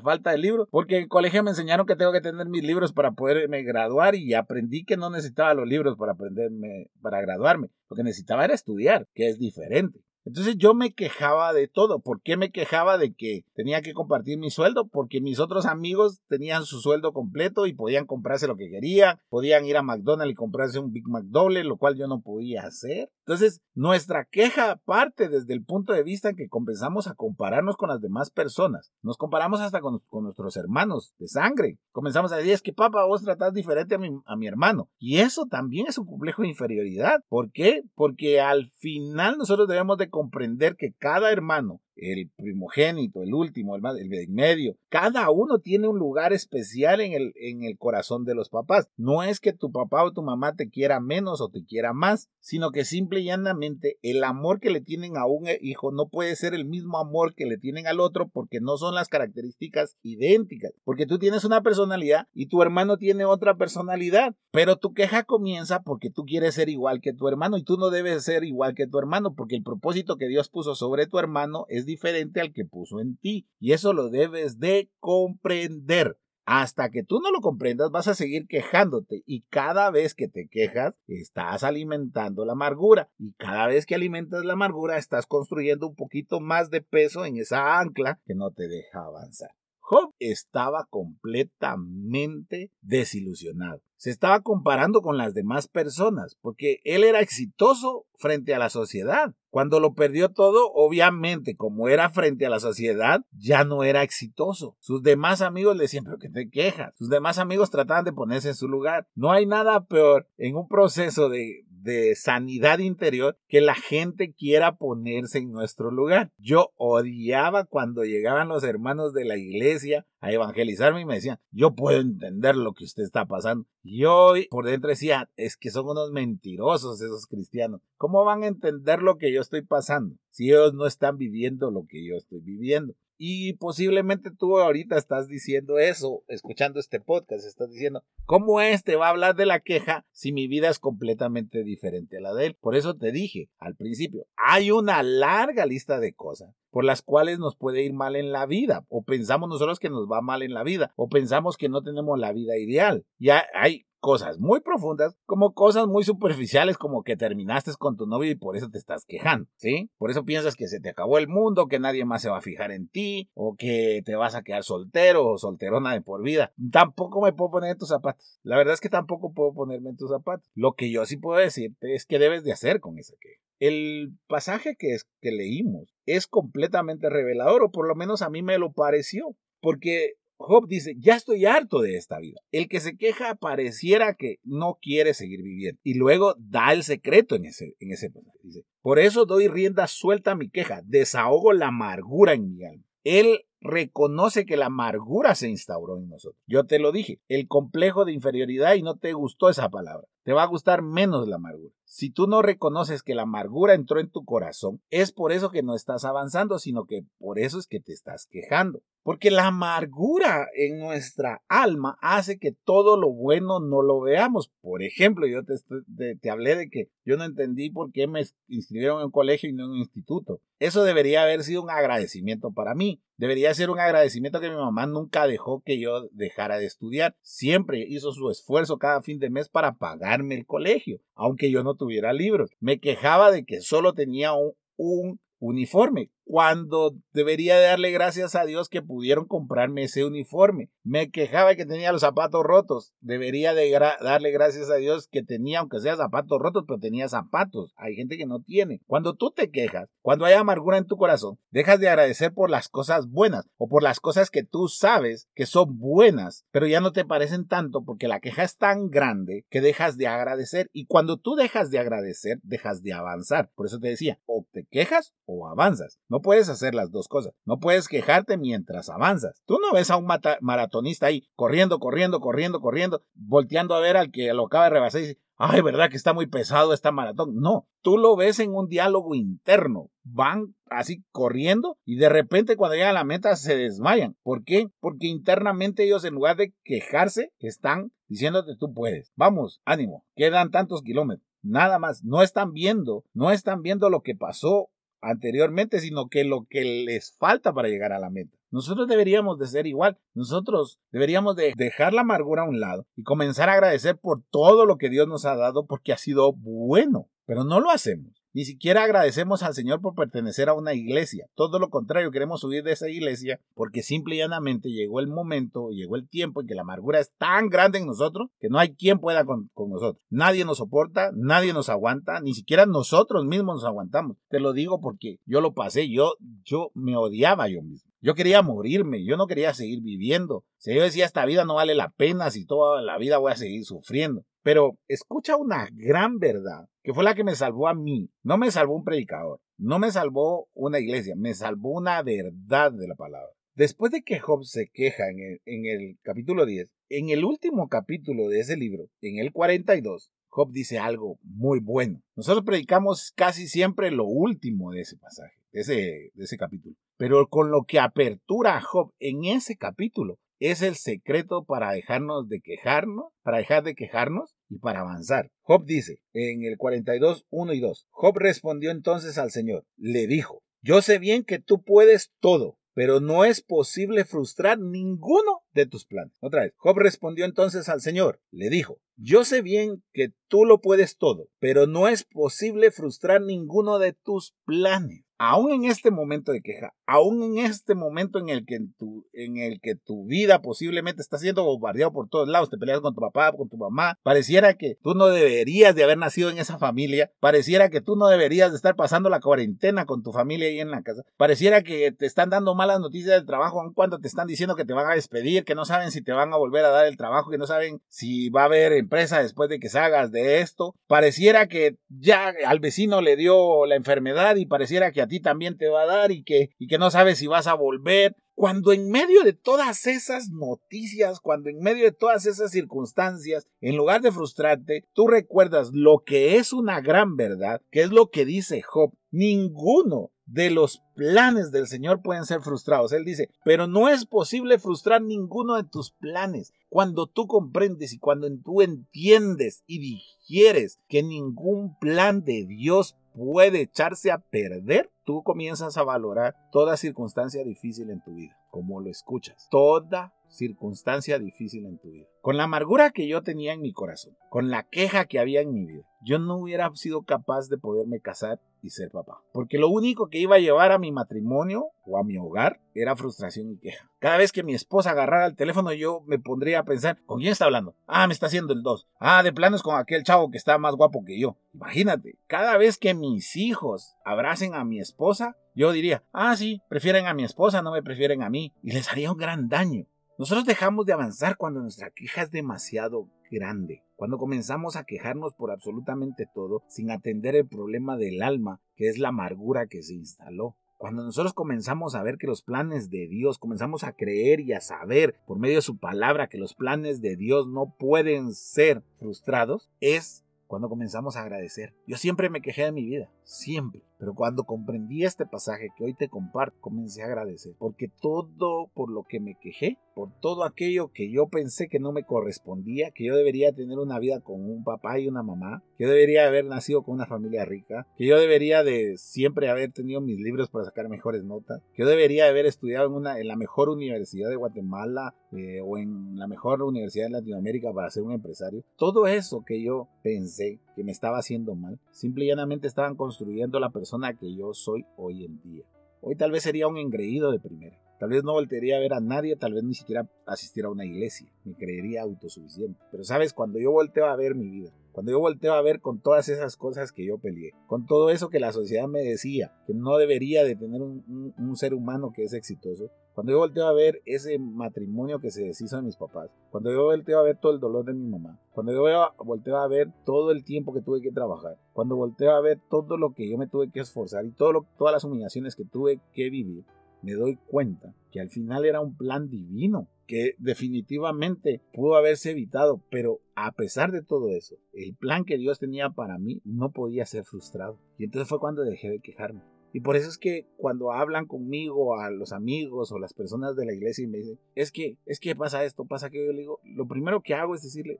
falta 0.00 0.30
de 0.30 0.38
libros? 0.38 0.68
Porque 0.70 0.98
en 0.98 1.02
el 1.02 1.08
colegio 1.08 1.42
me 1.42 1.50
enseñaron 1.50 1.84
que 1.84 1.96
tengo 1.96 2.12
que 2.12 2.20
tener 2.20 2.46
mis 2.46 2.62
libros 2.62 2.92
para 2.92 3.10
poderme 3.10 3.64
graduar 3.64 4.14
y 4.14 4.32
aprendí 4.34 4.84
que 4.84 4.96
no 4.96 5.10
necesitaba 5.10 5.54
los 5.54 5.66
libros 5.66 5.96
para 5.96 6.12
aprenderme, 6.12 6.88
para 7.00 7.20
graduarme. 7.20 7.66
Lo 7.90 7.96
que 7.96 8.04
necesitaba 8.04 8.44
era 8.44 8.54
estudiar, 8.54 9.08
que 9.12 9.28
es 9.28 9.40
diferente. 9.40 10.04
Entonces 10.24 10.56
yo 10.56 10.74
me 10.74 10.92
quejaba 10.92 11.52
de 11.52 11.68
todo. 11.68 12.00
¿Por 12.00 12.22
qué 12.22 12.36
me 12.36 12.50
quejaba 12.50 12.98
de 12.98 13.14
que 13.14 13.44
tenía 13.54 13.82
que 13.82 13.92
compartir 13.92 14.38
mi 14.38 14.50
sueldo? 14.50 14.88
Porque 14.88 15.20
mis 15.20 15.40
otros 15.40 15.66
amigos 15.66 16.20
tenían 16.28 16.64
su 16.64 16.80
sueldo 16.80 17.12
completo 17.12 17.66
y 17.66 17.74
podían 17.74 18.06
comprarse 18.06 18.46
lo 18.46 18.56
que 18.56 18.70
querían, 18.70 19.18
podían 19.28 19.64
ir 19.64 19.76
a 19.76 19.82
McDonald's 19.82 20.32
y 20.32 20.36
comprarse 20.36 20.78
un 20.78 20.92
Big 20.92 21.08
Mac 21.08 21.24
doble, 21.26 21.64
lo 21.64 21.76
cual 21.76 21.96
yo 21.96 22.06
no 22.06 22.20
podía 22.20 22.62
hacer. 22.62 23.10
Entonces, 23.24 23.60
nuestra 23.74 24.24
queja 24.24 24.76
parte 24.84 25.28
desde 25.28 25.54
el 25.54 25.64
punto 25.64 25.92
de 25.92 26.02
vista 26.02 26.30
en 26.30 26.36
que 26.36 26.48
comenzamos 26.48 27.06
a 27.06 27.14
compararnos 27.14 27.76
con 27.76 27.88
las 27.88 28.00
demás 28.00 28.30
personas. 28.30 28.92
Nos 29.00 29.16
comparamos 29.16 29.60
hasta 29.60 29.80
con, 29.80 30.00
nuestros 30.22 30.56
hermanos 30.56 31.14
de 31.18 31.28
sangre. 31.28 31.78
Comenzamos 31.92 32.32
a 32.32 32.36
decir, 32.36 32.52
es 32.52 32.62
que 32.62 32.72
papá, 32.72 33.04
vos 33.04 33.22
tratás 33.22 33.52
diferente 33.52 33.94
a 33.94 33.98
mi, 33.98 34.10
a 34.26 34.36
mi 34.36 34.46
hermano. 34.46 34.88
Y 34.98 35.18
eso 35.18 35.46
también 35.46 35.86
es 35.86 35.98
un 35.98 36.06
complejo 36.06 36.42
de 36.42 36.48
inferioridad. 36.48 37.20
¿Por 37.28 37.52
qué? 37.52 37.82
Porque 37.94 38.40
al 38.40 38.70
final 38.78 39.38
nosotros 39.38 39.68
debemos 39.68 39.98
de 39.98 40.10
comprender 40.10 40.76
que 40.76 40.92
cada 40.98 41.30
hermano 41.30 41.80
el 41.96 42.30
primogénito, 42.36 43.22
el 43.22 43.34
último, 43.34 43.76
el, 43.76 43.82
el 43.98 44.08
de 44.08 44.26
medio. 44.28 44.76
Cada 44.88 45.30
uno 45.30 45.58
tiene 45.58 45.88
un 45.88 45.98
lugar 45.98 46.32
especial 46.32 47.00
en 47.00 47.12
el, 47.12 47.32
en 47.36 47.62
el 47.64 47.78
corazón 47.78 48.24
de 48.24 48.34
los 48.34 48.48
papás. 48.48 48.88
No 48.96 49.22
es 49.22 49.40
que 49.40 49.52
tu 49.52 49.70
papá 49.70 50.04
o 50.04 50.12
tu 50.12 50.22
mamá 50.22 50.54
te 50.54 50.68
quiera 50.68 51.00
menos 51.00 51.40
o 51.40 51.48
te 51.48 51.64
quiera 51.64 51.92
más, 51.92 52.28
sino 52.40 52.70
que 52.70 52.84
simple 52.84 53.20
y 53.20 53.24
llanamente 53.24 53.98
el 54.02 54.24
amor 54.24 54.60
que 54.60 54.70
le 54.70 54.80
tienen 54.80 55.16
a 55.16 55.26
un 55.26 55.46
hijo 55.60 55.92
no 55.92 56.08
puede 56.08 56.36
ser 56.36 56.54
el 56.54 56.64
mismo 56.64 56.98
amor 56.98 57.34
que 57.34 57.46
le 57.46 57.58
tienen 57.58 57.86
al 57.86 58.00
otro 58.00 58.28
porque 58.28 58.60
no 58.60 58.76
son 58.76 58.94
las 58.94 59.08
características 59.08 59.96
idénticas. 60.02 60.72
Porque 60.84 61.06
tú 61.06 61.18
tienes 61.18 61.44
una 61.44 61.62
personalidad 61.62 62.26
y 62.32 62.46
tu 62.46 62.62
hermano 62.62 62.96
tiene 62.96 63.24
otra 63.24 63.56
personalidad. 63.56 64.34
Pero 64.50 64.76
tu 64.76 64.92
queja 64.92 65.24
comienza 65.24 65.82
porque 65.82 66.10
tú 66.10 66.24
quieres 66.24 66.54
ser 66.54 66.68
igual 66.68 67.00
que 67.00 67.12
tu 67.12 67.28
hermano 67.28 67.56
y 67.56 67.64
tú 67.64 67.76
no 67.76 67.90
debes 67.90 68.24
ser 68.24 68.44
igual 68.44 68.74
que 68.74 68.86
tu 68.86 68.98
hermano 68.98 69.34
porque 69.34 69.56
el 69.56 69.62
propósito 69.62 70.16
que 70.16 70.28
Dios 70.28 70.48
puso 70.48 70.74
sobre 70.74 71.06
tu 71.06 71.18
hermano 71.18 71.66
es 71.82 71.86
diferente 71.86 72.40
al 72.40 72.52
que 72.52 72.64
puso 72.64 73.00
en 73.00 73.16
ti. 73.18 73.48
Y 73.58 73.72
eso 73.72 73.92
lo 73.92 74.08
debes 74.08 74.58
de 74.58 74.90
comprender. 75.00 76.18
Hasta 76.44 76.90
que 76.90 77.04
tú 77.04 77.20
no 77.20 77.30
lo 77.30 77.40
comprendas, 77.40 77.92
vas 77.92 78.08
a 78.08 78.16
seguir 78.16 78.48
quejándote 78.48 79.22
y 79.26 79.42
cada 79.42 79.92
vez 79.92 80.14
que 80.14 80.26
te 80.26 80.48
quejas, 80.48 80.98
estás 81.06 81.62
alimentando 81.62 82.44
la 82.44 82.52
amargura 82.52 83.10
y 83.16 83.32
cada 83.34 83.68
vez 83.68 83.86
que 83.86 83.94
alimentas 83.94 84.44
la 84.44 84.54
amargura, 84.54 84.98
estás 84.98 85.26
construyendo 85.26 85.86
un 85.86 85.94
poquito 85.94 86.40
más 86.40 86.68
de 86.68 86.80
peso 86.80 87.24
en 87.24 87.36
esa 87.36 87.78
ancla 87.78 88.20
que 88.26 88.34
no 88.34 88.50
te 88.50 88.66
deja 88.66 89.04
avanzar. 89.04 89.52
Job 89.92 90.14
estaba 90.18 90.86
completamente 90.88 92.70
desilusionado 92.80 93.82
se 94.02 94.10
estaba 94.10 94.40
comparando 94.40 95.00
con 95.00 95.16
las 95.16 95.32
demás 95.32 95.68
personas, 95.68 96.36
porque 96.40 96.80
él 96.82 97.04
era 97.04 97.20
exitoso 97.20 98.04
frente 98.18 98.52
a 98.52 98.58
la 98.58 98.68
sociedad. 98.68 99.32
Cuando 99.48 99.78
lo 99.78 99.94
perdió 99.94 100.30
todo, 100.32 100.72
obviamente, 100.74 101.54
como 101.54 101.86
era 101.86 102.10
frente 102.10 102.44
a 102.44 102.50
la 102.50 102.58
sociedad, 102.58 103.20
ya 103.30 103.62
no 103.62 103.84
era 103.84 104.02
exitoso. 104.02 104.76
Sus 104.80 105.04
demás 105.04 105.40
amigos 105.40 105.76
le 105.76 105.82
decían, 105.82 106.02
pero 106.02 106.18
que 106.18 106.30
te 106.30 106.50
quejas. 106.50 106.92
Sus 106.96 107.10
demás 107.10 107.38
amigos 107.38 107.70
trataban 107.70 108.04
de 108.04 108.12
ponerse 108.12 108.48
en 108.48 108.56
su 108.56 108.66
lugar. 108.66 109.06
No 109.14 109.30
hay 109.30 109.46
nada 109.46 109.84
peor 109.84 110.26
en 110.36 110.56
un 110.56 110.66
proceso 110.66 111.28
de, 111.28 111.64
de 111.82 112.14
sanidad 112.14 112.78
interior 112.78 113.36
que 113.48 113.60
la 113.60 113.74
gente 113.74 114.32
quiera 114.32 114.76
ponerse 114.76 115.38
en 115.38 115.50
nuestro 115.50 115.90
lugar. 115.90 116.30
Yo 116.38 116.72
odiaba 116.76 117.64
cuando 117.64 118.04
llegaban 118.04 118.48
los 118.48 118.64
hermanos 118.64 119.12
de 119.12 119.24
la 119.24 119.36
iglesia 119.36 120.06
a 120.20 120.30
evangelizarme 120.30 121.00
y 121.00 121.04
me 121.04 121.16
decían, 121.16 121.38
yo 121.50 121.74
puedo 121.74 122.00
entender 122.00 122.56
lo 122.56 122.72
que 122.72 122.84
usted 122.84 123.02
está 123.02 123.26
pasando. 123.26 123.66
Y 123.82 124.04
hoy 124.04 124.46
por 124.50 124.66
dentro 124.66 124.90
decía, 124.90 125.28
es 125.36 125.56
que 125.56 125.70
son 125.70 125.88
unos 125.88 126.12
mentirosos 126.12 127.00
esos 127.00 127.26
cristianos. 127.26 127.80
¿Cómo 127.96 128.24
van 128.24 128.44
a 128.44 128.46
entender 128.46 129.02
lo 129.02 129.18
que 129.18 129.32
yo 129.32 129.40
estoy 129.40 129.62
pasando 129.62 130.16
si 130.30 130.50
ellos 130.50 130.74
no 130.74 130.86
están 130.86 131.18
viviendo 131.18 131.70
lo 131.70 131.86
que 131.88 132.06
yo 132.06 132.16
estoy 132.16 132.40
viviendo? 132.40 132.94
Y 133.24 133.52
posiblemente 133.52 134.32
tú 134.36 134.58
ahorita 134.58 134.98
estás 134.98 135.28
diciendo 135.28 135.78
eso, 135.78 136.24
escuchando 136.26 136.80
este 136.80 136.98
podcast, 136.98 137.46
estás 137.46 137.70
diciendo, 137.70 138.02
¿cómo 138.24 138.60
este 138.60 138.96
va 138.96 139.06
a 139.06 139.10
hablar 139.10 139.36
de 139.36 139.46
la 139.46 139.60
queja 139.60 140.04
si 140.10 140.32
mi 140.32 140.48
vida 140.48 140.68
es 140.68 140.80
completamente 140.80 141.62
diferente 141.62 142.16
a 142.16 142.20
la 142.20 142.34
de 142.34 142.46
él? 142.46 142.56
Por 142.60 142.74
eso 142.74 142.96
te 142.96 143.12
dije 143.12 143.48
al 143.58 143.76
principio, 143.76 144.26
hay 144.34 144.72
una 144.72 145.04
larga 145.04 145.66
lista 145.66 146.00
de 146.00 146.14
cosas 146.14 146.52
por 146.72 146.84
las 146.84 147.02
cuales 147.02 147.38
nos 147.38 147.54
puede 147.54 147.84
ir 147.84 147.92
mal 147.92 148.16
en 148.16 148.32
la 148.32 148.46
vida, 148.46 148.84
o 148.88 149.04
pensamos 149.04 149.48
nosotros 149.48 149.78
que 149.78 149.90
nos 149.90 150.08
va 150.10 150.22
mal 150.22 150.42
en 150.42 150.54
la 150.54 150.64
vida, 150.64 150.92
o 150.96 151.08
pensamos 151.08 151.56
que 151.56 151.68
no 151.68 151.82
tenemos 151.82 152.18
la 152.18 152.32
vida 152.32 152.56
ideal. 152.56 153.04
Ya 153.18 153.44
hay 153.54 153.86
cosas 154.02 154.40
muy 154.40 154.60
profundas 154.60 155.16
como 155.26 155.54
cosas 155.54 155.86
muy 155.86 156.02
superficiales 156.02 156.76
como 156.76 157.04
que 157.04 157.16
terminaste 157.16 157.70
con 157.78 157.96
tu 157.96 158.06
novio 158.06 158.32
y 158.32 158.34
por 158.34 158.56
eso 158.56 158.68
te 158.68 158.76
estás 158.76 159.04
quejando, 159.06 159.48
¿sí? 159.56 159.90
Por 159.96 160.10
eso 160.10 160.24
piensas 160.24 160.56
que 160.56 160.66
se 160.66 160.80
te 160.80 160.88
acabó 160.88 161.18
el 161.18 161.28
mundo, 161.28 161.68
que 161.68 161.78
nadie 161.78 162.04
más 162.04 162.20
se 162.20 162.28
va 162.28 162.38
a 162.38 162.42
fijar 162.42 162.72
en 162.72 162.88
ti 162.88 163.30
o 163.34 163.54
que 163.54 164.02
te 164.04 164.16
vas 164.16 164.34
a 164.34 164.42
quedar 164.42 164.64
soltero 164.64 165.28
o 165.28 165.38
solterona 165.38 165.92
de 165.92 166.00
por 166.00 166.20
vida. 166.20 166.52
Tampoco 166.72 167.22
me 167.22 167.32
puedo 167.32 167.52
poner 167.52 167.70
en 167.70 167.78
tus 167.78 167.90
zapatos. 167.90 168.40
La 168.42 168.56
verdad 168.56 168.74
es 168.74 168.80
que 168.80 168.88
tampoco 168.88 169.32
puedo 169.32 169.54
ponerme 169.54 169.90
en 169.90 169.96
tus 169.96 170.10
zapatos. 170.10 170.50
Lo 170.54 170.72
que 170.72 170.90
yo 170.90 171.06
sí 171.06 171.16
puedo 171.16 171.38
decirte 171.38 171.94
es 171.94 172.04
que 172.04 172.18
debes 172.18 172.42
de 172.42 172.52
hacer 172.52 172.80
con 172.80 172.98
esa 172.98 173.14
queja. 173.20 173.40
El 173.62 174.18
pasaje 174.26 174.74
que, 174.76 174.92
es, 174.92 175.06
que 175.20 175.30
leímos 175.30 175.94
es 176.04 176.26
completamente 176.26 177.08
revelador, 177.08 177.62
o 177.62 177.70
por 177.70 177.86
lo 177.86 177.94
menos 177.94 178.20
a 178.20 178.28
mí 178.28 178.42
me 178.42 178.58
lo 178.58 178.72
pareció, 178.72 179.36
porque 179.60 180.14
Job 180.36 180.66
dice, 180.66 180.96
ya 180.98 181.14
estoy 181.14 181.46
harto 181.46 181.80
de 181.80 181.94
esta 181.94 182.18
vida. 182.18 182.40
El 182.50 182.68
que 182.68 182.80
se 182.80 182.96
queja 182.96 183.36
pareciera 183.36 184.14
que 184.14 184.40
no 184.42 184.78
quiere 184.82 185.14
seguir 185.14 185.44
viviendo. 185.44 185.78
Y 185.84 185.94
luego 185.94 186.34
da 186.38 186.72
el 186.72 186.82
secreto 186.82 187.36
en 187.36 187.44
ese, 187.44 187.76
en 187.78 187.92
ese 187.92 188.10
Dice, 188.42 188.64
por 188.80 188.98
eso 188.98 189.26
doy 189.26 189.46
rienda 189.46 189.86
suelta 189.86 190.32
a 190.32 190.36
mi 190.36 190.50
queja, 190.50 190.82
desahogo 190.84 191.52
la 191.52 191.68
amargura 191.68 192.32
en 192.32 192.56
mi 192.56 192.64
alma. 192.64 192.84
Él 193.04 193.44
reconoce 193.60 194.44
que 194.44 194.56
la 194.56 194.66
amargura 194.66 195.36
se 195.36 195.48
instauró 195.48 195.98
en 195.98 196.08
nosotros. 196.08 196.42
Yo 196.48 196.64
te 196.64 196.80
lo 196.80 196.90
dije, 196.90 197.20
el 197.28 197.46
complejo 197.46 198.04
de 198.04 198.12
inferioridad 198.12 198.74
y 198.74 198.82
no 198.82 198.96
te 198.96 199.12
gustó 199.12 199.48
esa 199.48 199.70
palabra. 199.70 200.08
Te 200.24 200.32
va 200.32 200.44
a 200.44 200.46
gustar 200.46 200.82
menos 200.82 201.26
la 201.28 201.36
amargura. 201.36 201.74
Si 201.94 202.10
tú 202.10 202.26
no 202.26 202.40
reconoces 202.40 203.02
que 203.02 203.14
la 203.14 203.24
amargura 203.24 203.74
entró 203.74 204.00
en 204.00 204.08
tu 204.08 204.24
corazón, 204.24 204.80
es 204.88 205.12
por 205.12 205.30
eso 205.30 205.50
que 205.50 205.62
no 205.62 205.74
estás 205.74 206.06
avanzando, 206.06 206.58
sino 206.58 206.86
que 206.86 207.04
por 207.18 207.38
eso 207.38 207.58
es 207.58 207.66
que 207.66 207.80
te 207.80 207.92
estás 207.92 208.26
quejando. 208.26 208.82
Porque 209.02 209.30
la 209.30 209.48
amargura 209.48 210.46
en 210.54 210.78
nuestra 210.78 211.42
alma 211.48 211.98
hace 212.00 212.38
que 212.38 212.52
todo 212.52 212.96
lo 212.96 213.12
bueno 213.12 213.58
no 213.58 213.82
lo 213.82 214.00
veamos. 214.00 214.52
Por 214.60 214.82
ejemplo, 214.82 215.26
yo 215.26 215.40
te, 215.44 216.30
hablé 216.30 216.54
de 216.54 216.70
que 216.70 216.88
yo 217.04 217.16
no 217.16 217.24
entendí 217.24 217.68
por 217.68 217.90
qué 217.90 218.06
me 218.06 218.24
inscribieron 218.46 219.00
en 219.00 219.06
un 219.06 219.10
colegio 219.10 219.50
y 219.50 219.52
no 219.52 219.64
en 219.64 219.70
un 219.72 219.78
instituto. 219.78 220.40
Eso 220.60 220.84
debería 220.84 221.24
haber 221.24 221.42
sido 221.42 221.62
un 221.62 221.70
agradecimiento 221.70 222.52
para 222.52 222.74
mí. 222.74 223.02
Debería 223.16 223.52
ser 223.54 223.70
un 223.70 223.80
agradecimiento 223.80 224.40
que 224.40 224.50
mi 224.50 224.56
mamá 224.56 224.86
nunca 224.86 225.26
dejó 225.26 225.62
que 225.62 225.80
yo 225.80 226.08
dejara 226.12 226.58
de 226.58 226.66
estudiar. 226.66 227.16
Siempre 227.22 227.84
hizo 227.86 228.12
su 228.12 228.30
esfuerzo 228.30 228.78
cada 228.78 229.02
fin 229.02 229.18
de 229.18 229.30
mes 229.30 229.48
para 229.48 229.74
pagarme 230.12 230.34
el 230.34 230.46
colegio, 230.46 231.00
aunque 231.14 231.50
yo 231.50 231.62
no 231.62 231.74
tuviera 231.74 232.12
libros. 232.12 232.50
Me 232.60 232.80
quejaba 232.80 233.30
de 233.30 233.44
que 233.44 233.60
solo 233.60 233.94
tenía 233.94 234.34
un, 234.34 234.52
un 234.76 235.20
uniforme, 235.38 236.10
cuando 236.24 236.94
debería 237.12 237.60
darle 237.60 237.90
gracias 237.90 238.34
a 238.34 238.44
Dios 238.44 238.68
que 238.68 238.82
pudieron 238.82 239.26
comprarme 239.26 239.84
ese 239.84 240.04
uniforme. 240.04 240.70
Me 240.82 241.10
quejaba 241.10 241.54
que 241.54 241.66
tenía 241.66 241.92
los 241.92 242.00
zapatos 242.00 242.42
rotos, 242.42 242.92
debería 243.00 243.54
de 243.54 243.70
darle 243.70 244.30
gracias 244.30 244.70
a 244.70 244.76
Dios 244.76 245.08
que 245.08 245.22
tenía, 245.22 245.60
aunque 245.60 245.80
sea 245.80 245.96
zapatos 245.96 246.38
rotos, 246.40 246.64
pero 246.66 246.78
tenía 246.78 247.08
zapatos. 247.08 247.72
Hay 247.76 247.94
gente 247.94 248.16
que 248.16 248.26
no 248.26 248.40
tiene. 248.40 248.80
Cuando 248.86 249.14
tú 249.14 249.30
te 249.30 249.50
quejas, 249.50 249.88
cuando 250.00 250.24
hay 250.24 250.34
amargura 250.34 250.78
en 250.78 250.86
tu 250.86 250.96
corazón, 250.96 251.38
dejas 251.50 251.80
de 251.80 251.88
agradecer 251.88 252.32
por 252.32 252.50
las 252.50 252.68
cosas 252.68 253.08
buenas 253.08 253.48
o 253.56 253.68
por 253.68 253.82
las 253.82 254.00
cosas 254.00 254.30
que 254.30 254.42
tú 254.42 254.68
sabes 254.68 255.28
que 255.34 255.46
son 255.46 255.78
buenas, 255.78 256.44
pero 256.50 256.66
ya 256.66 256.80
no 256.80 256.92
te 256.92 257.04
parecen 257.04 257.46
tanto 257.46 257.84
porque 257.84 258.08
la 258.08 258.20
queja 258.20 258.42
es 258.42 258.56
tan 258.56 258.90
grande 258.90 259.44
que 259.50 259.60
dejas 259.60 259.96
de 259.96 260.06
agradecer 260.06 260.68
y 260.72 260.86
cuando 260.86 261.16
tú 261.16 261.34
dejas 261.34 261.70
de 261.70 261.78
agradecer, 261.78 262.38
dejas 262.42 262.82
de 262.82 262.92
avanzar. 262.92 263.50
Por 263.54 263.66
eso 263.66 263.78
te 263.78 263.88
decía, 263.88 264.20
o 264.26 264.46
te 264.52 264.66
quejas 264.70 265.14
o 265.24 265.48
avanzas. 265.48 265.98
No 266.12 266.20
puedes 266.20 266.50
hacer 266.50 266.74
las 266.74 266.90
dos 266.90 267.08
cosas. 267.08 267.32
No 267.46 267.58
puedes 267.58 267.88
quejarte 267.88 268.36
mientras 268.36 268.90
avanzas. 268.90 269.42
Tú 269.46 269.58
no 269.58 269.72
ves 269.72 269.90
a 269.90 269.96
un 269.96 270.06
maratonista 270.42 271.06
ahí 271.06 271.26
corriendo, 271.36 271.78
corriendo, 271.78 272.20
corriendo, 272.20 272.60
corriendo, 272.60 273.02
volteando 273.14 273.74
a 273.74 273.80
ver 273.80 273.96
al 273.96 274.10
que 274.10 274.30
lo 274.34 274.44
acaba 274.44 274.64
de 274.64 274.70
rebasar 274.72 275.00
y 275.00 275.06
dice, 275.06 275.20
ay, 275.38 275.62
¿verdad 275.62 275.88
que 275.88 275.96
está 275.96 276.12
muy 276.12 276.26
pesado 276.26 276.74
esta 276.74 276.92
maratón? 276.92 277.36
No, 277.36 277.66
tú 277.80 277.96
lo 277.96 278.14
ves 278.14 278.40
en 278.40 278.54
un 278.54 278.68
diálogo 278.68 279.14
interno. 279.14 279.88
Van 280.02 280.54
así 280.68 281.02
corriendo 281.12 281.78
y 281.86 281.96
de 281.96 282.10
repente 282.10 282.56
cuando 282.56 282.74
llegan 282.74 282.90
a 282.90 283.00
la 283.00 283.04
meta 283.04 283.34
se 283.34 283.56
desmayan. 283.56 284.14
¿Por 284.22 284.44
qué? 284.44 284.68
Porque 284.80 285.06
internamente 285.06 285.84
ellos 285.84 286.04
en 286.04 286.12
lugar 286.12 286.36
de 286.36 286.52
quejarse 286.62 287.32
están 287.38 287.90
diciéndote 288.08 288.54
tú 288.60 288.74
puedes. 288.74 289.12
Vamos, 289.16 289.62
ánimo, 289.64 290.04
quedan 290.14 290.50
tantos 290.50 290.82
kilómetros. 290.82 291.26
Nada 291.40 291.78
más, 291.78 292.04
no 292.04 292.22
están 292.22 292.52
viendo, 292.52 293.04
no 293.14 293.30
están 293.30 293.62
viendo 293.62 293.88
lo 293.88 294.02
que 294.02 294.14
pasó 294.14 294.68
anteriormente, 295.02 295.80
sino 295.80 296.08
que 296.08 296.24
lo 296.24 296.46
que 296.48 296.64
les 296.64 297.16
falta 297.18 297.52
para 297.52 297.68
llegar 297.68 297.92
a 297.92 297.98
la 297.98 298.10
meta. 298.10 298.36
Nosotros 298.50 298.86
deberíamos 298.86 299.38
de 299.38 299.46
ser 299.46 299.66
igual. 299.66 299.98
Nosotros 300.14 300.78
deberíamos 300.90 301.36
de 301.36 301.54
dejar 301.56 301.92
la 301.92 302.02
amargura 302.02 302.42
a 302.42 302.48
un 302.48 302.60
lado 302.60 302.86
y 302.96 303.02
comenzar 303.02 303.48
a 303.48 303.54
agradecer 303.54 303.98
por 303.98 304.22
todo 304.30 304.66
lo 304.66 304.76
que 304.76 304.90
Dios 304.90 305.08
nos 305.08 305.24
ha 305.24 305.36
dado 305.36 305.66
porque 305.66 305.92
ha 305.92 305.98
sido 305.98 306.32
bueno. 306.32 307.08
Pero 307.24 307.44
no 307.44 307.60
lo 307.60 307.70
hacemos. 307.70 308.21
Ni 308.34 308.46
siquiera 308.46 308.84
agradecemos 308.84 309.42
al 309.42 309.52
Señor 309.52 309.82
por 309.82 309.94
pertenecer 309.94 310.48
a 310.48 310.54
una 310.54 310.72
iglesia. 310.72 311.26
Todo 311.34 311.58
lo 311.58 311.68
contrario, 311.68 312.10
queremos 312.10 312.42
huir 312.44 312.64
de 312.64 312.72
esa 312.72 312.88
iglesia 312.88 313.38
porque 313.54 313.82
simple 313.82 314.14
y 314.14 314.18
llanamente 314.18 314.70
llegó 314.70 315.00
el 315.00 315.06
momento, 315.06 315.68
llegó 315.70 315.96
el 315.96 316.08
tiempo 316.08 316.40
en 316.40 316.46
que 316.46 316.54
la 316.54 316.62
amargura 316.62 316.98
es 316.98 317.12
tan 317.18 317.50
grande 317.50 317.78
en 317.78 317.86
nosotros 317.86 318.30
que 318.40 318.48
no 318.48 318.58
hay 318.58 318.74
quien 318.74 318.98
pueda 318.98 319.26
con, 319.26 319.50
nosotros. 319.54 320.02
Nadie 320.08 320.46
nos 320.46 320.58
soporta, 320.58 321.10
nadie 321.14 321.52
nos 321.52 321.68
aguanta, 321.68 322.20
ni 322.20 322.32
siquiera 322.32 322.64
nosotros 322.64 323.26
mismos 323.26 323.56
nos 323.56 323.64
aguantamos. 323.64 324.16
Te 324.28 324.40
lo 324.40 324.54
digo 324.54 324.80
porque 324.80 325.18
yo 325.26 325.42
lo 325.42 325.52
pasé, 325.52 325.90
yo, 325.90 326.14
yo 326.42 326.70
me 326.74 326.96
odiaba 326.96 327.48
yo 327.48 327.60
mismo. 327.62 327.92
Yo 328.00 328.14
quería 328.14 328.42
morirme, 328.42 329.04
yo 329.04 329.16
no 329.16 329.26
quería 329.26 329.54
seguir 329.54 329.82
viviendo. 329.82 330.44
Si 330.56 330.74
yo 330.74 330.82
decía, 330.82 331.04
esta 331.04 331.24
vida 331.26 331.44
no 331.44 331.54
vale 331.54 331.74
la 331.74 331.90
pena, 331.90 332.30
si 332.30 332.46
toda 332.46 332.82
la 332.82 332.98
vida 332.98 333.18
voy 333.18 333.32
a 333.32 333.36
seguir 333.36 333.64
sufriendo. 333.64 334.24
Pero 334.42 334.78
escucha 334.88 335.36
una 335.36 335.68
gran 335.72 336.18
verdad, 336.18 336.68
que 336.82 336.92
fue 336.92 337.04
la 337.04 337.14
que 337.14 337.24
me 337.24 337.36
salvó 337.36 337.68
a 337.68 337.74
mí. 337.74 338.10
No 338.22 338.38
me 338.38 338.50
salvó 338.50 338.76
un 338.76 338.84
predicador, 338.84 339.40
no 339.56 339.78
me 339.78 339.90
salvó 339.92 340.48
una 340.52 340.80
iglesia, 340.80 341.14
me 341.16 341.34
salvó 341.34 341.70
una 341.70 342.02
verdad 342.02 342.72
de 342.72 342.88
la 342.88 342.96
palabra. 342.96 343.30
Después 343.54 343.92
de 343.92 344.02
que 344.02 344.18
Job 344.18 344.44
se 344.44 344.70
queja 344.72 345.04
en 345.10 345.66
el, 345.66 345.98
capítulo 346.02 346.46
10, 346.46 346.72
en 346.88 347.10
el 347.10 347.24
último 347.24 347.68
capítulo 347.68 348.28
de 348.28 348.40
ese 348.40 348.56
libro, 348.56 348.88
en 349.02 349.18
el 349.18 349.30
42, 349.30 350.10
Job 350.28 350.50
dice 350.50 350.78
algo 350.78 351.18
muy 351.22 351.60
bueno. 351.60 352.00
Nosotros 352.16 352.46
predicamos 352.46 353.12
casi 353.14 353.46
siempre 353.48 353.90
lo 353.90 354.06
último 354.06 354.72
de 354.72 354.80
ese 354.80 354.96
pasaje, 354.96 355.34
de 355.52 355.60
ese, 355.60 356.10
de 356.14 356.24
ese 356.24 356.38
capítulo. 356.38 356.74
Pero 356.96 357.28
con 357.28 357.50
lo 357.50 357.64
que 357.64 357.78
apertura 357.78 358.58
Job 358.62 358.94
en 358.98 359.24
ese 359.24 359.56
capítulo 359.56 360.18
es 360.50 360.62
el 360.62 360.76
secreto 360.76 361.44
para 361.44 361.72
dejarnos 361.72 362.28
de 362.28 362.40
quejarnos, 362.40 363.12
para 363.22 363.38
dejar 363.38 363.62
de 363.62 363.74
quejarnos 363.74 364.34
y 364.48 364.58
para 364.58 364.80
avanzar. 364.80 365.30
Job 365.42 365.64
dice 365.64 366.00
en 366.12 366.44
el 366.44 366.56
42, 366.56 367.26
1 367.30 367.52
y 367.52 367.60
2, 367.60 367.86
Job 367.90 368.18
respondió 368.18 368.70
entonces 368.70 369.18
al 369.18 369.30
Señor, 369.30 369.64
le 369.76 370.06
dijo, 370.06 370.42
yo 370.60 370.82
sé 370.82 370.98
bien 370.98 371.24
que 371.24 371.38
tú 371.38 371.62
puedes 371.62 372.12
todo, 372.20 372.58
pero 372.74 373.00
no 373.00 373.24
es 373.24 373.42
posible 373.42 374.04
frustrar 374.04 374.58
ninguno 374.58 375.42
de 375.52 375.66
tus 375.66 375.84
planes. 375.84 376.16
Otra 376.20 376.42
vez, 376.42 376.54
Job 376.56 376.78
respondió 376.78 377.24
entonces 377.24 377.68
al 377.68 377.80
Señor, 377.80 378.20
le 378.30 378.48
dijo, 378.50 378.80
yo 378.96 379.24
sé 379.24 379.42
bien 379.42 379.82
que 379.92 380.12
tú 380.28 380.44
lo 380.44 380.60
puedes 380.60 380.96
todo, 380.96 381.28
pero 381.38 381.66
no 381.66 381.88
es 381.88 382.04
posible 382.04 382.70
frustrar 382.70 383.20
ninguno 383.20 383.78
de 383.78 383.92
tus 383.92 384.34
planes 384.44 385.04
aún 385.22 385.52
en 385.52 385.64
este 385.66 385.92
momento 385.92 386.32
de 386.32 386.42
queja, 386.42 386.74
aún 386.84 387.22
en 387.22 387.38
este 387.38 387.76
momento 387.76 388.18
en 388.18 388.28
el 388.28 388.44
que 388.44 388.58
tu, 388.76 389.06
en 389.12 389.36
el 389.36 389.60
que 389.60 389.76
tu 389.76 390.04
vida 390.04 390.42
posiblemente 390.42 391.00
está 391.00 391.16
siendo 391.16 391.44
bombardeado 391.44 391.92
por 391.92 392.08
todos 392.08 392.28
lados, 392.28 392.50
te 392.50 392.58
peleas 392.58 392.80
con 392.80 392.92
tu 392.92 393.00
papá, 393.00 393.30
con 393.30 393.48
tu 393.48 393.56
mamá, 393.56 394.00
pareciera 394.02 394.54
que 394.54 394.78
tú 394.82 394.94
no 394.94 395.06
deberías 395.06 395.76
de 395.76 395.84
haber 395.84 395.96
nacido 395.96 396.28
en 396.28 396.38
esa 396.38 396.58
familia, 396.58 397.12
pareciera 397.20 397.70
que 397.70 397.80
tú 397.80 397.94
no 397.94 398.08
deberías 398.08 398.50
de 398.50 398.56
estar 398.56 398.74
pasando 398.74 399.10
la 399.10 399.20
cuarentena 399.20 399.86
con 399.86 400.02
tu 400.02 400.10
familia 400.10 400.48
ahí 400.48 400.58
en 400.58 400.72
la 400.72 400.82
casa, 400.82 401.04
pareciera 401.16 401.62
que 401.62 401.92
te 401.92 402.06
están 402.06 402.28
dando 402.28 402.56
malas 402.56 402.80
noticias 402.80 403.14
del 403.14 403.24
trabajo, 403.24 403.60
aun 403.60 403.74
cuando 403.74 404.00
te 404.00 404.08
están 404.08 404.26
diciendo 404.26 404.56
que 404.56 404.64
te 404.64 404.72
van 404.72 404.90
a 404.90 404.94
despedir, 404.94 405.44
que 405.44 405.54
no 405.54 405.64
saben 405.64 405.92
si 405.92 406.02
te 406.02 406.10
van 406.10 406.32
a 406.32 406.36
volver 406.36 406.64
a 406.64 406.70
dar 406.70 406.86
el 406.86 406.96
trabajo, 406.96 407.30
que 407.30 407.38
no 407.38 407.46
saben 407.46 407.80
si 407.86 408.28
va 408.30 408.42
a 408.42 408.46
haber 408.46 408.72
empresa 408.72 409.22
después 409.22 409.48
de 409.48 409.60
que 409.60 409.68
salgas 409.68 410.10
de 410.10 410.40
esto, 410.40 410.74
pareciera 410.88 411.46
que 411.46 411.76
ya 411.88 412.34
al 412.44 412.58
vecino 412.58 413.00
le 413.00 413.14
dio 413.14 413.66
la 413.66 413.76
enfermedad 413.76 414.34
y 414.34 414.46
pareciera 414.46 414.90
que 414.90 415.00
a 415.00 415.11
también 415.20 415.56
te 415.56 415.68
va 415.68 415.82
a 415.82 415.86
dar 415.86 416.12
y 416.12 416.22
que, 416.22 416.50
y 416.58 416.66
que 416.66 416.78
no 416.78 416.90
sabes 416.90 417.18
si 417.18 417.26
vas 417.26 417.46
a 417.46 417.54
volver. 417.54 418.16
Cuando 418.34 418.72
en 418.72 418.90
medio 418.90 419.22
de 419.24 419.34
todas 419.34 419.86
esas 419.86 420.30
noticias, 420.30 421.20
cuando 421.20 421.50
en 421.50 421.58
medio 421.58 421.84
de 421.84 421.92
todas 421.92 422.26
esas 422.26 422.50
circunstancias, 422.50 423.46
en 423.60 423.76
lugar 423.76 424.00
de 424.00 424.10
frustrarte, 424.10 424.84
tú 424.94 425.06
recuerdas 425.06 425.70
lo 425.72 426.02
que 426.04 426.36
es 426.36 426.52
una 426.52 426.80
gran 426.80 427.16
verdad, 427.16 427.60
que 427.70 427.82
es 427.82 427.90
lo 427.90 428.10
que 428.10 428.24
dice 428.24 428.62
Job, 428.62 428.94
ninguno 429.10 430.12
de 430.32 430.50
los 430.50 430.82
planes 430.94 431.50
del 431.50 431.66
Señor 431.66 432.00
pueden 432.02 432.24
ser 432.24 432.40
frustrados. 432.40 432.92
Él 432.92 433.04
dice, 433.04 433.28
pero 433.44 433.66
no 433.66 433.88
es 433.88 434.06
posible 434.06 434.58
frustrar 434.58 435.02
ninguno 435.02 435.56
de 435.56 435.64
tus 435.64 435.90
planes. 435.92 436.52
Cuando 436.70 437.06
tú 437.06 437.26
comprendes 437.26 437.92
y 437.92 437.98
cuando 437.98 438.28
tú 438.42 438.62
entiendes 438.62 439.62
y 439.66 439.78
digieres 439.78 440.78
que 440.88 441.02
ningún 441.02 441.78
plan 441.78 442.24
de 442.24 442.46
Dios 442.46 442.96
puede 443.14 443.62
echarse 443.62 444.10
a 444.10 444.18
perder, 444.18 444.90
tú 445.04 445.22
comienzas 445.22 445.76
a 445.76 445.84
valorar 445.84 446.34
toda 446.50 446.76
circunstancia 446.76 447.44
difícil 447.44 447.90
en 447.90 448.02
tu 448.02 448.14
vida, 448.14 448.36
como 448.50 448.80
lo 448.80 448.90
escuchas. 448.90 449.48
Toda 449.50 450.12
circunstancia 450.32 451.18
difícil 451.18 451.66
en 451.66 451.78
tu 451.78 451.90
vida. 451.90 452.06
Con 452.20 452.36
la 452.36 452.44
amargura 452.44 452.90
que 452.90 453.06
yo 453.06 453.22
tenía 453.22 453.52
en 453.52 453.60
mi 453.60 453.72
corazón, 453.72 454.16
con 454.30 454.50
la 454.50 454.64
queja 454.64 455.04
que 455.04 455.18
había 455.18 455.40
en 455.40 455.52
mi 455.52 455.66
vida, 455.66 455.84
yo 456.04 456.18
no 456.18 456.36
hubiera 456.36 456.70
sido 456.74 457.02
capaz 457.02 457.48
de 457.48 457.58
poderme 457.58 458.00
casar 458.00 458.40
y 458.62 458.70
ser 458.70 458.90
papá. 458.90 459.22
Porque 459.32 459.58
lo 459.58 459.68
único 459.68 460.08
que 460.08 460.18
iba 460.18 460.36
a 460.36 460.40
llevar 460.40 460.72
a 460.72 460.78
mi 460.78 460.92
matrimonio 460.92 461.66
o 461.84 461.98
a 461.98 462.04
mi 462.04 462.16
hogar 462.16 462.60
era 462.74 462.96
frustración 462.96 463.50
y 463.50 463.58
queja. 463.58 463.90
Cada 463.98 464.18
vez 464.18 464.32
que 464.32 464.44
mi 464.44 464.54
esposa 464.54 464.92
agarrara 464.92 465.26
el 465.26 465.36
teléfono 465.36 465.72
yo 465.72 466.02
me 466.06 466.18
pondría 466.18 466.60
a 466.60 466.64
pensar, 466.64 466.98
¿con 467.06 467.18
quién 467.18 467.32
está 467.32 467.44
hablando? 467.44 467.74
Ah, 467.86 468.06
me 468.06 468.12
está 468.12 468.26
haciendo 468.26 468.52
el 468.52 468.62
2. 468.62 468.86
Ah, 469.00 469.22
de 469.22 469.32
planos 469.32 469.62
con 469.62 469.76
aquel 469.76 470.04
chavo 470.04 470.30
que 470.30 470.38
está 470.38 470.58
más 470.58 470.76
guapo 470.76 471.04
que 471.04 471.20
yo. 471.20 471.36
Imagínate, 471.54 472.18
cada 472.26 472.56
vez 472.56 472.78
que 472.78 472.94
mis 472.94 473.36
hijos 473.36 473.96
abracen 474.04 474.54
a 474.54 474.64
mi 474.64 474.80
esposa, 474.80 475.36
yo 475.54 475.72
diría, 475.72 476.04
ah, 476.12 476.36
sí, 476.36 476.62
prefieren 476.68 477.06
a 477.06 477.14
mi 477.14 477.24
esposa, 477.24 477.62
no 477.62 477.72
me 477.72 477.82
prefieren 477.82 478.22
a 478.22 478.30
mí. 478.30 478.52
Y 478.62 478.72
les 478.72 478.88
haría 478.90 479.12
un 479.12 479.18
gran 479.18 479.48
daño. 479.48 479.86
Nosotros 480.18 480.44
dejamos 480.44 480.84
de 480.84 480.92
avanzar 480.92 481.36
cuando 481.38 481.60
nuestra 481.60 481.90
queja 481.90 482.22
es 482.22 482.30
demasiado 482.30 483.08
grande, 483.30 483.82
cuando 483.96 484.18
comenzamos 484.18 484.76
a 484.76 484.84
quejarnos 484.84 485.32
por 485.32 485.50
absolutamente 485.50 486.28
todo 486.34 486.62
sin 486.68 486.90
atender 486.90 487.34
el 487.34 487.48
problema 487.48 487.96
del 487.96 488.22
alma, 488.22 488.60
que 488.76 488.88
es 488.88 488.98
la 488.98 489.08
amargura 489.08 489.66
que 489.66 489.82
se 489.82 489.94
instaló. 489.94 490.54
Cuando 490.76 491.02
nosotros 491.02 491.32
comenzamos 491.32 491.94
a 491.94 492.02
ver 492.02 492.18
que 492.18 492.26
los 492.26 492.42
planes 492.42 492.90
de 492.90 493.08
Dios, 493.08 493.38
comenzamos 493.38 493.84
a 493.84 493.92
creer 493.92 494.40
y 494.40 494.52
a 494.52 494.60
saber 494.60 495.14
por 495.26 495.38
medio 495.38 495.56
de 495.56 495.62
su 495.62 495.78
palabra 495.78 496.28
que 496.28 496.38
los 496.38 496.54
planes 496.54 497.00
de 497.00 497.16
Dios 497.16 497.48
no 497.48 497.74
pueden 497.78 498.34
ser 498.34 498.82
frustrados, 498.98 499.70
es 499.80 500.24
cuando 500.46 500.68
comenzamos 500.68 501.16
a 501.16 501.22
agradecer. 501.22 501.72
Yo 501.86 501.96
siempre 501.96 502.28
me 502.28 502.42
quejé 502.42 502.64
de 502.64 502.72
mi 502.72 502.84
vida, 502.84 503.10
siempre. 503.24 503.82
Pero 504.02 504.14
cuando 504.14 504.42
comprendí 504.42 505.04
este 505.04 505.26
pasaje 505.26 505.68
que 505.76 505.84
hoy 505.84 505.94
te 505.94 506.08
comparto, 506.08 506.56
comencé 506.60 507.02
a 507.02 507.06
agradecer. 507.06 507.54
Porque 507.56 507.86
todo 508.00 508.68
por 508.74 508.90
lo 508.90 509.04
que 509.04 509.20
me 509.20 509.36
quejé, 509.40 509.78
por 509.94 510.10
todo 510.20 510.42
aquello 510.42 510.90
que 510.92 511.08
yo 511.08 511.28
pensé 511.28 511.68
que 511.68 511.78
no 511.78 511.92
me 511.92 512.02
correspondía, 512.02 512.90
que 512.90 513.04
yo 513.04 513.14
debería 513.14 513.52
tener 513.52 513.78
una 513.78 514.00
vida 514.00 514.18
con 514.18 514.44
un 514.44 514.64
papá 514.64 514.98
y 514.98 515.06
una 515.06 515.22
mamá, 515.22 515.62
que 515.78 515.84
yo 515.84 515.90
debería 515.90 516.26
haber 516.26 516.46
nacido 516.46 516.82
con 516.82 516.96
una 516.96 517.06
familia 517.06 517.44
rica, 517.44 517.86
que 517.96 518.04
yo 518.04 518.18
debería 518.18 518.64
de 518.64 518.96
siempre 518.96 519.48
haber 519.48 519.70
tenido 519.70 520.00
mis 520.00 520.18
libros 520.18 520.50
para 520.50 520.64
sacar 520.64 520.88
mejores 520.88 521.22
notas, 521.22 521.62
que 521.72 521.82
yo 521.82 521.88
debería 521.88 522.26
haber 522.26 522.46
estudiado 522.46 522.92
en, 522.96 523.28
la 523.28 523.36
mejor 523.36 523.68
universidad 523.68 524.30
de 524.30 524.36
Guatemala 524.36 525.14
eh, 525.30 525.60
o 525.62 525.78
en 525.78 526.16
la 526.16 526.26
mejor 526.26 526.62
universidad 526.62 527.06
de 527.06 527.12
Latinoamérica 527.12 527.72
para 527.72 527.90
ser 527.90 528.02
un 528.02 528.10
empresario. 528.10 528.64
Todo 528.76 529.06
eso 529.06 529.44
que 529.46 529.62
yo 529.62 529.86
pensé 530.02 530.58
que 530.74 530.84
me 530.84 530.92
estaba 530.92 531.18
haciendo 531.18 531.54
mal, 531.54 531.78
simple 531.90 532.24
y 532.24 532.28
llanamente 532.28 532.66
estaban 532.66 532.96
construyendo 532.96 533.60
la 533.60 533.70
persona 533.70 534.14
que 534.14 534.34
yo 534.34 534.54
soy 534.54 534.84
hoy 534.96 535.24
en 535.24 535.40
día. 535.42 535.64
Hoy 536.00 536.16
tal 536.16 536.32
vez 536.32 536.42
sería 536.42 536.66
un 536.66 536.78
engreído 536.78 537.30
de 537.30 537.38
primera. 537.38 537.78
Tal 537.98 538.10
vez 538.10 538.24
no 538.24 538.32
voltearía 538.32 538.76
a 538.76 538.80
ver 538.80 538.94
a 538.94 539.00
nadie, 539.00 539.36
tal 539.36 539.54
vez 539.54 539.62
ni 539.62 539.74
siquiera 539.74 540.08
asistir 540.26 540.64
a 540.64 540.70
una 540.70 540.84
iglesia. 540.84 541.32
Me 541.44 541.54
creería 541.54 542.02
autosuficiente. 542.02 542.80
Pero 542.90 543.04
sabes, 543.04 543.32
cuando 543.32 543.60
yo 543.60 543.70
volteo 543.70 544.06
a 544.06 544.16
ver 544.16 544.34
mi 544.34 544.50
vida, 544.50 544.72
cuando 544.90 545.12
yo 545.12 545.20
volteo 545.20 545.54
a 545.54 545.62
ver 545.62 545.80
con 545.80 546.00
todas 546.00 546.28
esas 546.28 546.56
cosas 546.56 546.90
que 546.90 547.06
yo 547.06 547.18
peleé, 547.18 547.52
con 547.68 547.86
todo 547.86 548.10
eso 548.10 548.28
que 548.28 548.40
la 548.40 548.52
sociedad 548.52 548.88
me 548.88 549.02
decía 549.02 549.54
que 549.68 549.74
no 549.74 549.96
debería 549.98 550.42
de 550.42 550.56
tener 550.56 550.82
un 550.82 551.56
ser 551.56 551.74
humano 551.74 552.12
que 552.12 552.24
es 552.24 552.32
exitoso, 552.32 552.90
cuando 553.14 553.32
yo 553.32 553.38
volteo 553.38 553.66
a 553.66 553.72
ver 553.72 554.00
ese 554.06 554.38
matrimonio 554.38 555.18
que 555.18 555.30
se 555.30 555.44
deshizo 555.44 555.76
de 555.76 555.82
mis 555.82 555.96
papás, 555.96 556.30
cuando 556.50 556.72
yo 556.72 556.84
volteo 556.84 557.18
a 557.18 557.22
ver 557.22 557.38
todo 557.38 557.52
el 557.52 557.60
dolor 557.60 557.84
de 557.84 557.92
mi 557.92 558.06
mamá, 558.06 558.38
cuando 558.52 558.72
yo 558.72 558.84
volteo 559.24 559.58
a 559.58 559.68
ver 559.68 559.88
todo 560.04 560.30
el 560.30 560.44
tiempo 560.44 560.72
que 560.72 560.80
tuve 560.80 561.02
que 561.02 561.12
trabajar, 561.12 561.58
cuando 561.72 561.96
volteo 561.96 562.30
a 562.32 562.40
ver 562.40 562.58
todo 562.70 562.96
lo 562.96 563.12
que 563.12 563.28
yo 563.28 563.36
me 563.36 563.46
tuve 563.46 563.70
que 563.70 563.80
esforzar 563.80 564.24
y 564.24 564.30
todo 564.30 564.66
todas 564.78 564.92
las 564.92 565.04
humillaciones 565.04 565.56
que 565.56 565.64
tuve 565.64 566.00
que 566.14 566.30
vivir, 566.30 566.64
me 567.02 567.12
doy 567.12 567.36
cuenta 567.48 567.94
que 568.10 568.20
al 568.20 568.30
final 568.30 568.64
era 568.64 568.80
un 568.80 568.96
plan 568.96 569.28
divino 569.28 569.88
que 570.06 570.34
definitivamente 570.38 571.60
pudo 571.72 571.96
haberse 571.96 572.30
evitado, 572.30 572.80
pero 572.90 573.20
a 573.34 573.52
pesar 573.52 573.92
de 573.92 574.02
todo 574.02 574.30
eso, 574.30 574.56
el 574.72 574.94
plan 574.94 575.24
que 575.24 575.38
Dios 575.38 575.58
tenía 575.58 575.90
para 575.90 576.18
mí 576.18 576.40
no 576.44 576.70
podía 576.70 577.06
ser 577.06 577.24
frustrado. 577.24 577.78
Y 577.98 578.04
entonces 578.04 578.28
fue 578.28 578.38
cuando 578.38 578.62
dejé 578.62 578.90
de 578.90 579.00
quejarme. 579.00 579.42
Y 579.72 579.80
por 579.80 579.96
eso 579.96 580.08
es 580.08 580.18
que 580.18 580.46
cuando 580.56 580.92
hablan 580.92 581.26
conmigo 581.26 581.98
a 581.98 582.10
los 582.10 582.32
amigos 582.32 582.92
o 582.92 582.98
las 582.98 583.14
personas 583.14 583.56
de 583.56 583.64
la 583.64 583.72
iglesia 583.72 584.04
y 584.04 584.08
me 584.08 584.18
dicen, 584.18 584.38
es 584.54 584.70
que, 584.70 584.98
es 585.06 585.18
que 585.18 585.34
pasa 585.34 585.64
esto, 585.64 585.86
pasa 585.86 586.10
que 586.10 586.24
yo 586.24 586.32
le 586.32 586.40
digo, 586.40 586.60
lo 586.64 586.86
primero 586.86 587.22
que 587.22 587.34
hago 587.34 587.54
es 587.54 587.62
decirle, 587.62 587.98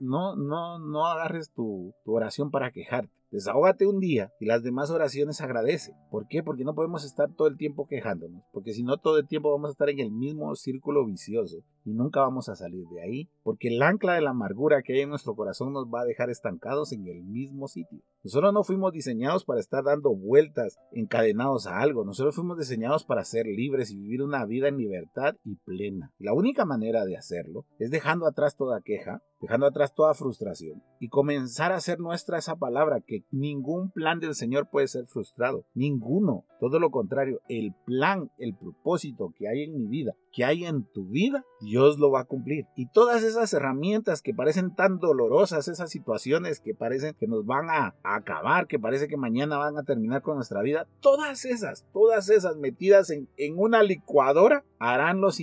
no, 0.00 0.36
no, 0.36 0.78
no 0.78 1.06
agarres 1.06 1.50
tu, 1.50 1.94
tu 2.04 2.12
oración 2.14 2.50
para 2.50 2.70
quejarte. 2.70 3.12
Desahógate 3.30 3.86
un 3.86 3.98
día 3.98 4.32
y 4.38 4.46
las 4.46 4.62
demás 4.62 4.90
oraciones 4.90 5.40
agradece. 5.40 5.92
¿Por 6.10 6.28
qué? 6.28 6.42
Porque 6.42 6.62
no 6.62 6.74
podemos 6.74 7.04
estar 7.04 7.32
todo 7.32 7.48
el 7.48 7.56
tiempo 7.56 7.88
quejándonos. 7.88 8.44
Porque 8.52 8.72
si 8.72 8.84
no, 8.84 8.98
todo 8.98 9.18
el 9.18 9.26
tiempo 9.26 9.50
vamos 9.50 9.70
a 9.70 9.72
estar 9.72 9.88
en 9.88 9.98
el 9.98 10.12
mismo 10.12 10.54
círculo 10.54 11.04
vicioso 11.04 11.64
y 11.84 11.92
nunca 11.92 12.20
vamos 12.20 12.48
a 12.48 12.56
salir 12.56 12.86
de 12.88 13.02
ahí. 13.02 13.28
Porque 13.42 13.68
el 13.68 13.82
ancla 13.82 14.14
de 14.14 14.22
la 14.22 14.30
amargura 14.30 14.82
que 14.82 14.94
hay 14.94 15.00
en 15.00 15.10
nuestro 15.10 15.34
corazón 15.34 15.72
nos 15.72 15.86
va 15.86 16.00
a 16.00 16.04
dejar 16.04 16.30
estancados 16.30 16.92
en 16.92 17.06
el 17.06 17.22
mismo 17.22 17.68
sitio. 17.68 18.00
Nosotros 18.22 18.52
no 18.54 18.64
fuimos 18.64 18.92
diseñados 18.92 19.44
para 19.44 19.60
estar 19.60 19.84
dando 19.84 20.14
vueltas 20.14 20.78
encadenados 20.92 21.66
a 21.66 21.80
algo. 21.80 22.04
Nosotros 22.04 22.34
fuimos 22.34 22.58
diseñados 22.58 23.04
para 23.04 23.24
ser 23.24 23.46
libres 23.46 23.90
y 23.90 23.98
vivir 23.98 24.22
una 24.22 24.44
vida 24.46 24.68
en 24.68 24.78
libertad 24.78 25.36
y 25.44 25.56
plena. 25.56 26.12
la 26.18 26.32
única 26.32 26.64
manera 26.64 27.04
de 27.04 27.16
hacerlo 27.16 27.66
es 27.78 27.90
dejando 27.90 28.26
atrás 28.26 28.56
toda 28.56 28.80
queja, 28.80 29.22
dejando 29.40 29.66
atrás 29.66 29.94
toda 29.94 30.14
frustración 30.14 30.82
y 30.98 31.08
comenzar 31.08 31.72
a 31.72 31.76
hacer 31.76 32.00
nuestra 32.00 32.38
esa 32.38 32.56
palabra 32.56 33.00
que 33.00 33.24
ningún 33.30 33.90
plan 33.90 34.20
del 34.20 34.34
Señor 34.34 34.68
puede 34.70 34.88
ser 34.88 35.06
frustrado, 35.06 35.66
ninguno, 35.74 36.44
todo 36.60 36.78
lo 36.78 36.90
contrario, 36.90 37.40
el 37.48 37.74
plan, 37.84 38.30
el 38.38 38.54
propósito 38.56 39.34
que 39.36 39.48
hay 39.48 39.64
en 39.64 39.76
mi 39.76 39.86
vida, 39.86 40.14
que 40.34 40.44
hay 40.44 40.64
en 40.64 40.84
tu 40.84 41.06
vida, 41.06 41.44
Dios 41.60 41.98
lo 41.98 42.10
va 42.10 42.20
a 42.20 42.24
cumplir. 42.24 42.66
Y 42.76 42.88
todas 42.88 43.22
esas 43.22 43.52
herramientas 43.54 44.20
que 44.20 44.34
parecen 44.34 44.74
tan 44.74 44.98
dolorosas, 44.98 45.68
esas 45.68 45.90
situaciones 45.90 46.60
que 46.60 46.74
parecen 46.74 47.14
que 47.14 47.28
nos 47.28 47.46
van 47.46 47.70
a, 47.70 47.94
acabar, 48.02 48.66
que 48.66 48.78
parece 48.78 49.06
que 49.06 49.16
mañana 49.16 49.58
van 49.58 49.78
a 49.78 49.84
terminar 49.84 50.22
con 50.22 50.34
nuestra 50.34 50.60
vida, 50.62 50.88
todas 51.00 51.44
esas, 51.44 51.86
todas 51.92 52.28
esas 52.30 52.56
metidas 52.56 53.10
en, 53.10 53.28
una 53.56 53.82
licuadora 53.82 54.64
harán 54.80 55.20
los, 55.20 55.38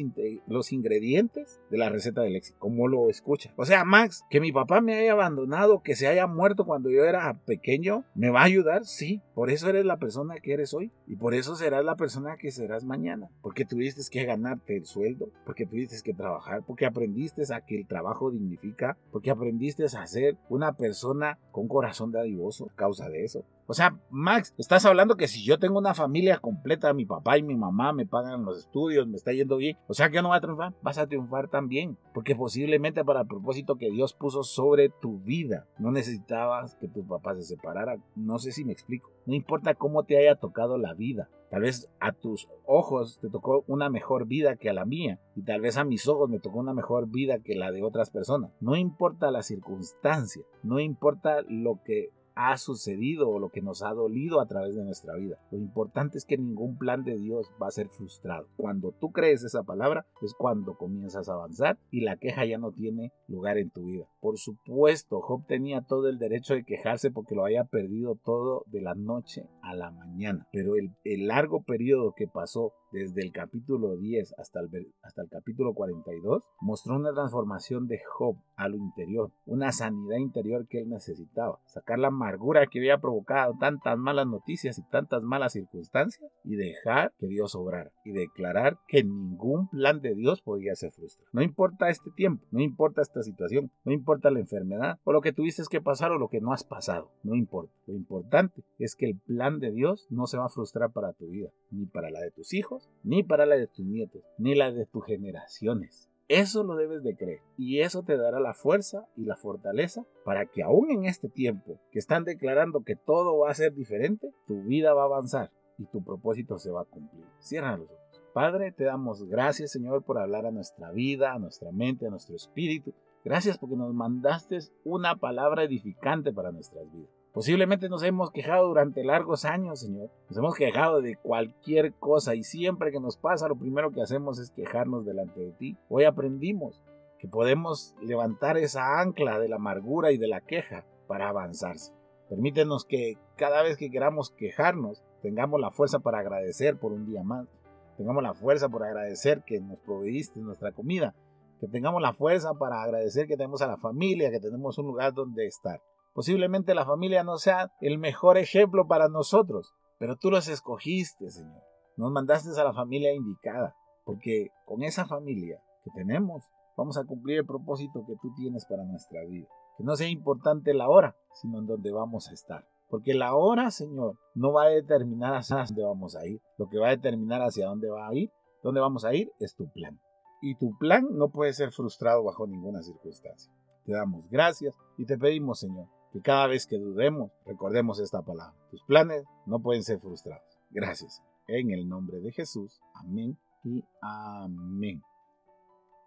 los 0.47 0.73
ingredientes 0.73 1.62
de 1.69 1.77
la 1.77 1.89
receta 1.89 2.21
del 2.21 2.36
éxito, 2.36 2.60
como 2.60 2.88
lo 2.88 3.10
escucha. 3.10 3.54
O 3.56 3.65
sea, 3.65 3.86
Max, 3.86 4.25
que 4.30 4.41
mi 4.41 4.51
papá 4.51 4.82
me 4.82 4.95
haya 4.95 5.13
abandonado, 5.13 5.82
que 5.82 5.95
se 5.95 6.08
haya 6.08 6.27
muerto 6.27 6.65
cuando 6.65 6.89
yo 6.89 7.06
era 7.06 7.34
pequeño, 7.45 8.04
¿me 8.13 8.30
va 8.30 8.41
a 8.41 8.45
ayudar? 8.45 8.86
Sí, 8.86 9.21
por 9.34 9.49
eso 9.49 9.69
eres 9.69 9.86
la 9.86 9.97
persona 9.97 10.36
que 10.41 10.54
eres 10.54 10.73
hoy 10.73 10.91
y 11.08 11.15
por 11.15 11.34
eso 11.34 11.56
serás 11.56 11.86
la 11.86 11.95
persona 11.95 12.36
que 12.38 12.51
serás 12.51 12.84
mañana, 12.84 13.30
porque 13.41 13.65
tuviste 13.65 14.01
que 14.12 14.25
ganarte 14.25 14.81
el 14.82 14.86
sueldo, 14.86 15.30
porque 15.46 15.65
tuviste 15.65 15.96
que 16.04 16.13
trabajar, 16.13 16.63
porque 16.65 16.86
aprendiste 16.86 17.41
a 17.54 17.62
que 17.62 17.78
el 17.78 17.88
trabajo 17.88 18.32
dignifica, 18.32 18.98
porque 19.12 19.32
aprendiste 19.32 19.86
a 19.86 20.08
ser 20.08 20.38
una 20.50 20.74
persona 20.74 21.39
con 21.52 21.67
corazón 21.67 22.12
dadivoso 22.12 22.65
a 22.65 22.76
causa 22.76 23.10
de 23.10 23.24
eso. 23.24 23.46
O 23.72 23.74
sea, 23.74 23.98
Max, 24.10 24.54
estás 24.58 24.86
hablando 24.86 25.16
que 25.16 25.30
si 25.30 25.46
yo 25.46 25.58
tengo 25.58 25.80
una 25.80 25.94
familia 25.94 26.40
completa, 26.40 26.94
mi 26.94 27.06
papá 27.06 27.38
y 27.38 27.42
mi 27.42 27.56
mamá 27.56 27.94
me 27.94 28.06
pagan 28.06 28.44
los 28.44 28.58
estudios, 28.58 29.08
me 29.08 29.16
está 29.16 29.32
yendo 29.32 29.56
bien, 29.56 29.78
o 29.88 29.94
sea 29.94 30.10
que 30.10 30.18
yo 30.18 30.22
no 30.22 30.28
voy 30.28 30.38
a 30.38 30.42
triunfar, 30.42 30.74
vas 30.82 30.98
a 30.98 31.08
triunfar 31.08 31.48
también, 31.48 31.98
porque 32.14 32.36
posiblemente 32.36 33.06
para 33.06 33.22
el 33.22 33.28
propósito 33.28 33.78
que 33.78 33.90
Dios 33.90 34.14
puso 34.14 34.44
sobre 34.44 34.90
tu 34.90 35.20
vida, 35.20 35.68
no 35.80 35.90
necesitabas 35.90 36.76
que 36.82 36.90
tu 36.90 37.08
papá 37.08 37.34
se 37.36 37.44
separara, 37.44 37.96
no 38.18 38.40
sé 38.40 38.52
si 38.52 38.66
me 38.66 38.74
explico, 38.74 39.10
no 39.26 39.36
importa 39.36 39.74
cómo 39.74 40.04
te 40.04 40.18
haya 40.18 40.36
tocado 40.36 40.78
la 40.78 40.94
vida, 40.94 41.30
Tal 41.52 41.64
vez 41.64 41.92
a 42.00 42.14
tus 42.14 42.48
ojos 42.66 43.20
te 43.20 43.30
tocó 43.30 43.66
una 43.68 43.90
mejor 43.90 44.26
vida 44.26 44.56
que 44.56 44.70
a 44.70 44.74
la 44.74 44.86
mía 44.86 45.20
y 45.36 45.44
tal 45.44 45.60
vez 45.60 45.76
a 45.76 45.84
mis 45.84 46.08
ojos 46.08 46.30
me 46.30 46.40
tocó 46.40 46.60
una 46.60 46.74
mejor 46.74 47.10
vida 47.10 47.40
que 47.40 47.56
la 47.56 47.74
de 47.74 47.84
otras 47.84 48.10
personas. 48.10 48.54
No 48.62 48.78
importa 48.78 49.32
la 49.32 49.44
circunstancia, 49.44 50.44
no 50.64 50.80
importa 50.80 51.42
lo 51.50 51.82
que 51.84 52.12
ha 52.36 52.58
sucedido 52.58 53.30
o 53.30 53.39
lo 53.39 53.50
que 53.50 53.62
nos 53.62 53.84
ha 53.84 53.94
dolido 53.94 54.41
a 54.41 54.48
través 54.48 54.76
de 54.76 54.84
nuestra 54.84 55.15
vida. 55.15 55.38
Lo 55.52 55.58
importante 55.58 56.17
es 56.17 56.26
que 56.26 56.38
ningún 56.38 56.78
plan 56.78 57.04
de 57.04 57.17
Dios 57.17 57.52
va 57.62 57.67
a 57.67 57.72
ser 57.72 57.88
frustrado. 57.89 58.48
Cuando 58.58 58.91
tú 58.91 59.12
crees 59.12 59.44
esa 59.44 59.63
palabra 59.63 60.06
es 60.22 60.34
cuando 60.34 60.78
comienzas 60.78 61.30
a 61.30 61.34
avanzar 61.34 61.78
y 61.89 62.02
la 62.02 62.17
queja 62.17 62.46
ya 62.46 62.58
no 62.58 62.72
tiene 62.72 63.12
lugar 63.28 63.58
en 63.58 63.70
tu 63.70 63.86
vida. 63.86 64.06
Por 64.20 64.38
supuesto, 64.38 65.22
Job 65.22 65.46
tenía 65.48 65.82
todo 65.82 66.08
el 66.10 66.20
derecho 66.20 66.54
de 66.54 66.63
quejarse 66.63 67.12
porque 67.12 67.36
lo 67.36 67.46
había 67.46 67.65
perdido 67.65 68.15
todo 68.24 68.63
de 68.67 68.82
la 68.82 68.96
noche 68.96 69.48
a 69.62 69.74
la 69.74 69.91
mañana. 69.91 70.48
Pero 70.52 70.76
el, 70.76 70.91
largo 71.28 71.63
periodo 71.63 72.13
que 72.15 72.28
pasó 72.28 72.74
desde 72.91 73.22
el 73.22 73.32
capítulo 73.32 73.96
10 73.96 74.36
hasta 74.38 74.60
el, 74.60 74.94
hasta 75.02 75.22
el 75.22 75.30
capítulo 75.30 75.74
42, 75.74 76.44
mostró 76.60 76.96
una 76.96 77.13
transformación 77.13 77.88
de 77.88 78.02
Job 78.06 78.36
a 78.56 78.67
lo 78.67 78.76
interior, 78.76 79.32
una 79.46 79.72
sanidad 79.72 80.17
interior 80.17 80.67
que 80.67 80.82
él 80.82 80.89
necesitaba, 80.89 81.60
sacar 81.65 82.00
la 82.00 82.12
amargura 82.22 82.68
que 82.68 82.80
había 82.80 83.00
provocado 83.00 83.56
tantas 83.60 83.98
malas 83.98 84.28
noticias 84.28 84.78
y 84.78 84.84
tantas 84.84 85.22
malas 85.24 85.54
circunstancias 85.54 86.32
y 86.44 86.56
dejar 86.56 87.14
que 87.18 87.28
Dios 87.28 87.56
obrara 87.56 87.92
y 88.06 88.12
declarar 88.12 88.78
que 88.88 89.04
ningún 89.04 89.68
plan 89.70 90.02
de 90.02 90.16
Dios 90.16 90.42
podía 90.42 90.76
ser 90.76 90.92
frustrado. 90.92 91.30
No 91.34 91.42
importa 91.42 91.90
este 91.90 92.12
tiempo, 92.12 92.46
no 92.52 92.62
importa 92.62 93.02
esta 93.02 93.24
situación, 93.24 93.72
no 93.84 93.92
importa 93.92 94.32
la 94.32 94.40
enfermedad 94.40 95.00
o 95.04 95.12
lo 95.12 95.22
que 95.22 95.34
tuviste 95.34 95.62
que 95.70 95.82
pasar 95.82 96.12
o 96.12 96.18
lo 96.18 96.30
que 96.30 96.42
no 96.42 96.54
has 96.54 96.64
pasado, 96.64 97.12
no 97.24 97.36
importa. 97.36 97.74
Lo 97.86 97.94
importante 97.96 98.64
es 98.80 98.96
que 98.96 99.06
el 99.06 99.20
plan 99.20 99.60
de 99.60 99.72
Dios 99.72 100.08
no 100.10 100.28
se 100.28 100.38
va 100.38 100.46
a 100.46 100.50
frustrar 100.50 100.92
para 100.92 101.14
tu 101.14 101.28
vida, 101.28 101.50
ni 101.70 101.86
para 101.86 102.10
la 102.10 102.20
de 102.20 102.32
tus 102.32 102.54
hijos, 102.54 102.90
ni 103.04 103.24
para 103.24 103.46
la 103.46 103.56
de 103.56 103.68
tus 103.68 103.86
nietos, 103.86 104.24
ni 104.38 104.56
la 104.56 104.72
de 104.72 104.86
tus 104.86 105.06
generaciones. 105.06 106.11
Eso 106.34 106.63
lo 106.63 106.78
debes 106.78 107.04
de 107.04 107.17
creer 107.17 107.41
y 107.58 107.82
eso 107.82 108.04
te 108.04 108.15
dará 108.15 108.39
la 108.39 108.54
fuerza 108.54 109.06
y 109.17 109.26
la 109.26 109.36
fortaleza 109.36 110.06
para 110.24 110.46
que 110.46 110.63
aún 110.63 110.89
en 110.89 111.04
este 111.04 111.28
tiempo 111.28 111.78
que 111.91 112.00
están 112.00 112.24
declarando 112.24 112.86
que 112.86 112.96
todo 112.96 113.39
va 113.39 113.52
a 113.52 113.54
ser 113.54 113.74
diferente, 113.74 114.32
tu 114.48 114.63
vida 114.63 114.94
va 114.94 115.02
a 115.02 115.08
avanzar 115.08 115.52
y 115.78 115.88
tu 115.88 116.02
propósito 116.02 116.58
se 116.58 116.72
va 116.72 116.84
a 116.84 116.86
cumplir. 116.86 117.26
Cierra 117.39 117.76
los 117.76 117.91
ojos. 117.91 118.24
Padre, 118.34 118.72
te 118.72 118.86
damos 118.86 119.28
gracias 119.28 119.74
Señor 119.74 120.06
por 120.06 120.20
hablar 120.20 120.46
a 120.46 120.52
nuestra 120.52 120.89
vida, 120.91 121.34
a 121.34 121.39
nuestra 121.39 121.74
mente, 121.74 122.08
a 122.08 122.12
nuestro 122.12 122.38
espíritu. 122.38 122.94
Gracias 123.26 123.58
porque 123.58 123.76
nos 123.76 123.94
mandaste 123.94 124.60
una 124.86 125.17
palabra 125.17 125.63
edificante 125.63 126.32
para 126.32 126.54
nuestras 126.54 126.89
vidas. 126.94 127.21
Posiblemente 127.34 127.88
nos 127.88 128.04
hemos 128.04 128.30
quejado 128.32 128.67
durante 128.67 129.06
largos 129.06 129.46
años, 129.46 129.80
Señor. 129.80 130.10
Nos 130.28 130.38
hemos 130.38 130.54
quejado 130.56 131.02
de 131.02 131.15
cualquier 131.15 131.94
cosa 131.94 132.36
y 132.36 132.44
siempre 132.44 132.91
que 132.91 133.00
nos 133.00 133.15
pasa 133.15 133.48
lo 133.48 133.56
primero 133.56 133.91
que 133.91 134.02
hacemos 134.02 134.38
es 134.38 134.52
quejarnos 134.52 135.06
delante 135.06 135.39
de 135.39 135.52
ti. 135.54 135.78
Hoy 135.88 136.04
aprendimos 136.04 136.82
que 137.20 137.30
podemos 137.30 137.96
levantar 138.02 138.58
esa 138.58 139.00
ancla 139.00 139.39
de 139.39 139.48
la 139.48 139.56
amargura 139.56 140.12
y 140.12 140.17
de 140.17 140.28
la 140.28 140.41
queja 140.41 140.86
para 141.08 141.30
avanzarse. 141.30 141.94
Permítenos 142.28 142.84
que 142.84 143.17
cada 143.38 143.63
vez 143.63 143.78
que 143.78 143.89
queramos 143.89 144.32
quejarnos 144.32 145.02
tengamos 145.22 145.62
la 145.62 145.72
fuerza 145.72 146.00
para 146.00 146.20
agradecer 146.20 146.78
por 146.78 146.91
un 146.91 147.06
día 147.06 147.24
más. 147.24 147.48
Tengamos 147.96 148.24
la 148.24 148.34
fuerza 148.34 148.67
por 148.67 148.84
agradecer 148.84 149.44
que 149.44 149.62
nos 149.62 149.80
proveíste 149.80 150.41
nuestra 150.41 150.74
comida. 150.74 151.15
Que 151.62 151.67
tengamos 151.70 152.02
la 152.02 152.12
fuerza 152.12 152.56
para 152.56 152.82
agradecer 152.82 153.28
que 153.28 153.38
tenemos 153.38 153.62
a 153.62 153.67
la 153.67 153.78
familia, 153.78 154.32
que 154.32 154.39
tenemos 154.41 154.78
un 154.78 154.88
lugar 154.88 155.13
donde 155.13 155.46
estar. 155.46 155.82
Posiblemente 156.13 156.76
la 156.76 156.86
familia 156.86 157.24
no 157.24 157.38
sea 157.38 157.71
el 157.80 157.97
mejor 157.97 158.38
ejemplo 158.38 158.88
para 158.88 159.08
nosotros, 159.08 159.74
pero 159.97 160.17
tú 160.17 160.30
los 160.30 160.47
escogiste, 160.47 161.30
Señor. 161.30 161.62
Nos 161.95 162.12
mandaste 162.12 162.50
a 162.60 162.63
la 162.63 162.74
familia 162.74 163.13
indicada, 163.13 163.76
porque 164.04 164.50
con 164.65 164.84
esa 164.84 165.06
familia 165.06 165.62
que 165.84 165.91
tenemos 165.91 166.43
vamos 166.76 166.97
a 166.97 167.06
cumplir 167.06 167.39
el 167.39 167.45
propósito 167.45 168.04
que 168.06 168.15
tú 168.21 168.34
tienes 168.36 168.65
para 168.65 168.84
nuestra 168.84 169.24
vida. 169.26 169.47
Que 169.78 169.84
no 169.84 169.95
sea 169.95 170.10
importante 170.10 170.74
la 170.74 170.89
hora, 170.89 171.15
sino 171.34 171.60
en 171.60 171.67
dónde 171.67 171.91
vamos 171.91 172.28
a 172.30 172.34
estar. 172.34 172.65
Porque 172.89 173.13
la 173.13 173.36
hora, 173.36 173.71
Señor, 173.71 174.17
no 174.36 174.52
va 174.52 174.63
a 174.63 174.69
determinar 174.69 175.34
hacia 175.34 175.63
dónde 175.63 175.84
vamos 175.84 176.15
a 176.15 176.26
ir. 176.26 176.41
Lo 176.58 176.67
que 176.67 176.78
va 176.78 176.88
a 176.88 176.91
determinar 176.91 177.41
hacia 177.41 177.67
dónde 177.67 177.89
va 177.89 178.08
a 178.08 178.13
ir, 178.13 178.30
dónde 178.63 178.82
vamos 178.82 179.06
a 179.06 179.13
ir, 179.13 179.32
es 179.39 179.56
tu 179.56 179.71
plan. 179.71 180.00
Y 180.41 180.56
tu 180.56 180.78
plan 180.78 181.08
no 181.12 181.30
puede 181.30 181.54
ser 181.54 181.71
frustrado 181.71 182.24
bajo 182.24 182.47
ninguna 182.47 182.82
circunstancia. 182.82 183.54
Te 183.86 183.93
damos 183.93 184.28
gracias 184.30 184.76
y 184.97 185.06
te 185.06 185.17
pedimos, 185.17 185.60
Señor, 185.60 185.88
que 186.12 186.21
cada 186.21 186.47
vez 186.47 186.65
que 186.67 186.78
dudemos, 186.78 187.32
recordemos 187.45 188.00
esta 188.00 188.21
palabra. 188.21 188.56
Tus 188.69 188.84
planes 188.84 189.24
no 189.45 189.60
pueden 189.62 189.84
ser 189.84 190.00
frustrados. 190.00 190.43
Gracias. 190.69 191.21
En 191.47 191.71
el 191.71 191.88
nombre 191.88 192.19
de 192.19 192.32
Jesús. 192.32 192.82
Amén 192.93 193.38
y 193.63 193.84
amén. 194.02 195.02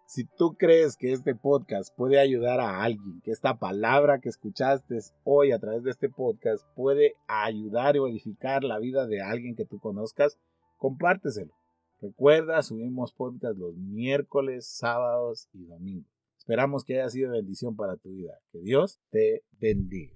Si 0.07 0.23
tú 0.23 0.55
crees 0.55 0.97
que 0.97 1.11
este 1.11 1.33
podcast 1.33 1.95
puede 1.95 2.19
ayudar 2.19 2.59
a 2.59 2.83
alguien, 2.83 3.21
que 3.21 3.31
esta 3.31 3.57
palabra 3.57 4.19
que 4.19 4.29
escuchaste 4.29 4.99
hoy 5.23 5.51
a 5.51 5.59
través 5.59 5.83
de 5.83 5.89
este 5.89 6.09
podcast 6.09 6.63
puede 6.75 7.15
ayudar 7.27 7.95
y 7.95 7.99
edificar 7.99 8.63
la 8.63 8.77
vida 8.77 9.07
de 9.07 9.23
alguien 9.23 9.55
que 9.55 9.65
tú 9.65 9.79
conozcas, 9.79 10.37
compárteselo. 10.77 11.53
Recuerda, 12.01 12.61
subimos 12.61 13.13
podcast 13.13 13.57
los 13.57 13.75
miércoles, 13.75 14.67
sábados 14.67 15.49
y 15.53 15.65
domingos. 15.65 16.14
Esperamos 16.45 16.83
que 16.85 16.99
haya 16.99 17.09
sido 17.09 17.31
bendición 17.31 17.75
para 17.75 17.97
tu 17.97 18.11
vida. 18.11 18.39
Que 18.51 18.59
Dios 18.59 18.99
te 19.09 19.43
bendiga. 19.59 20.15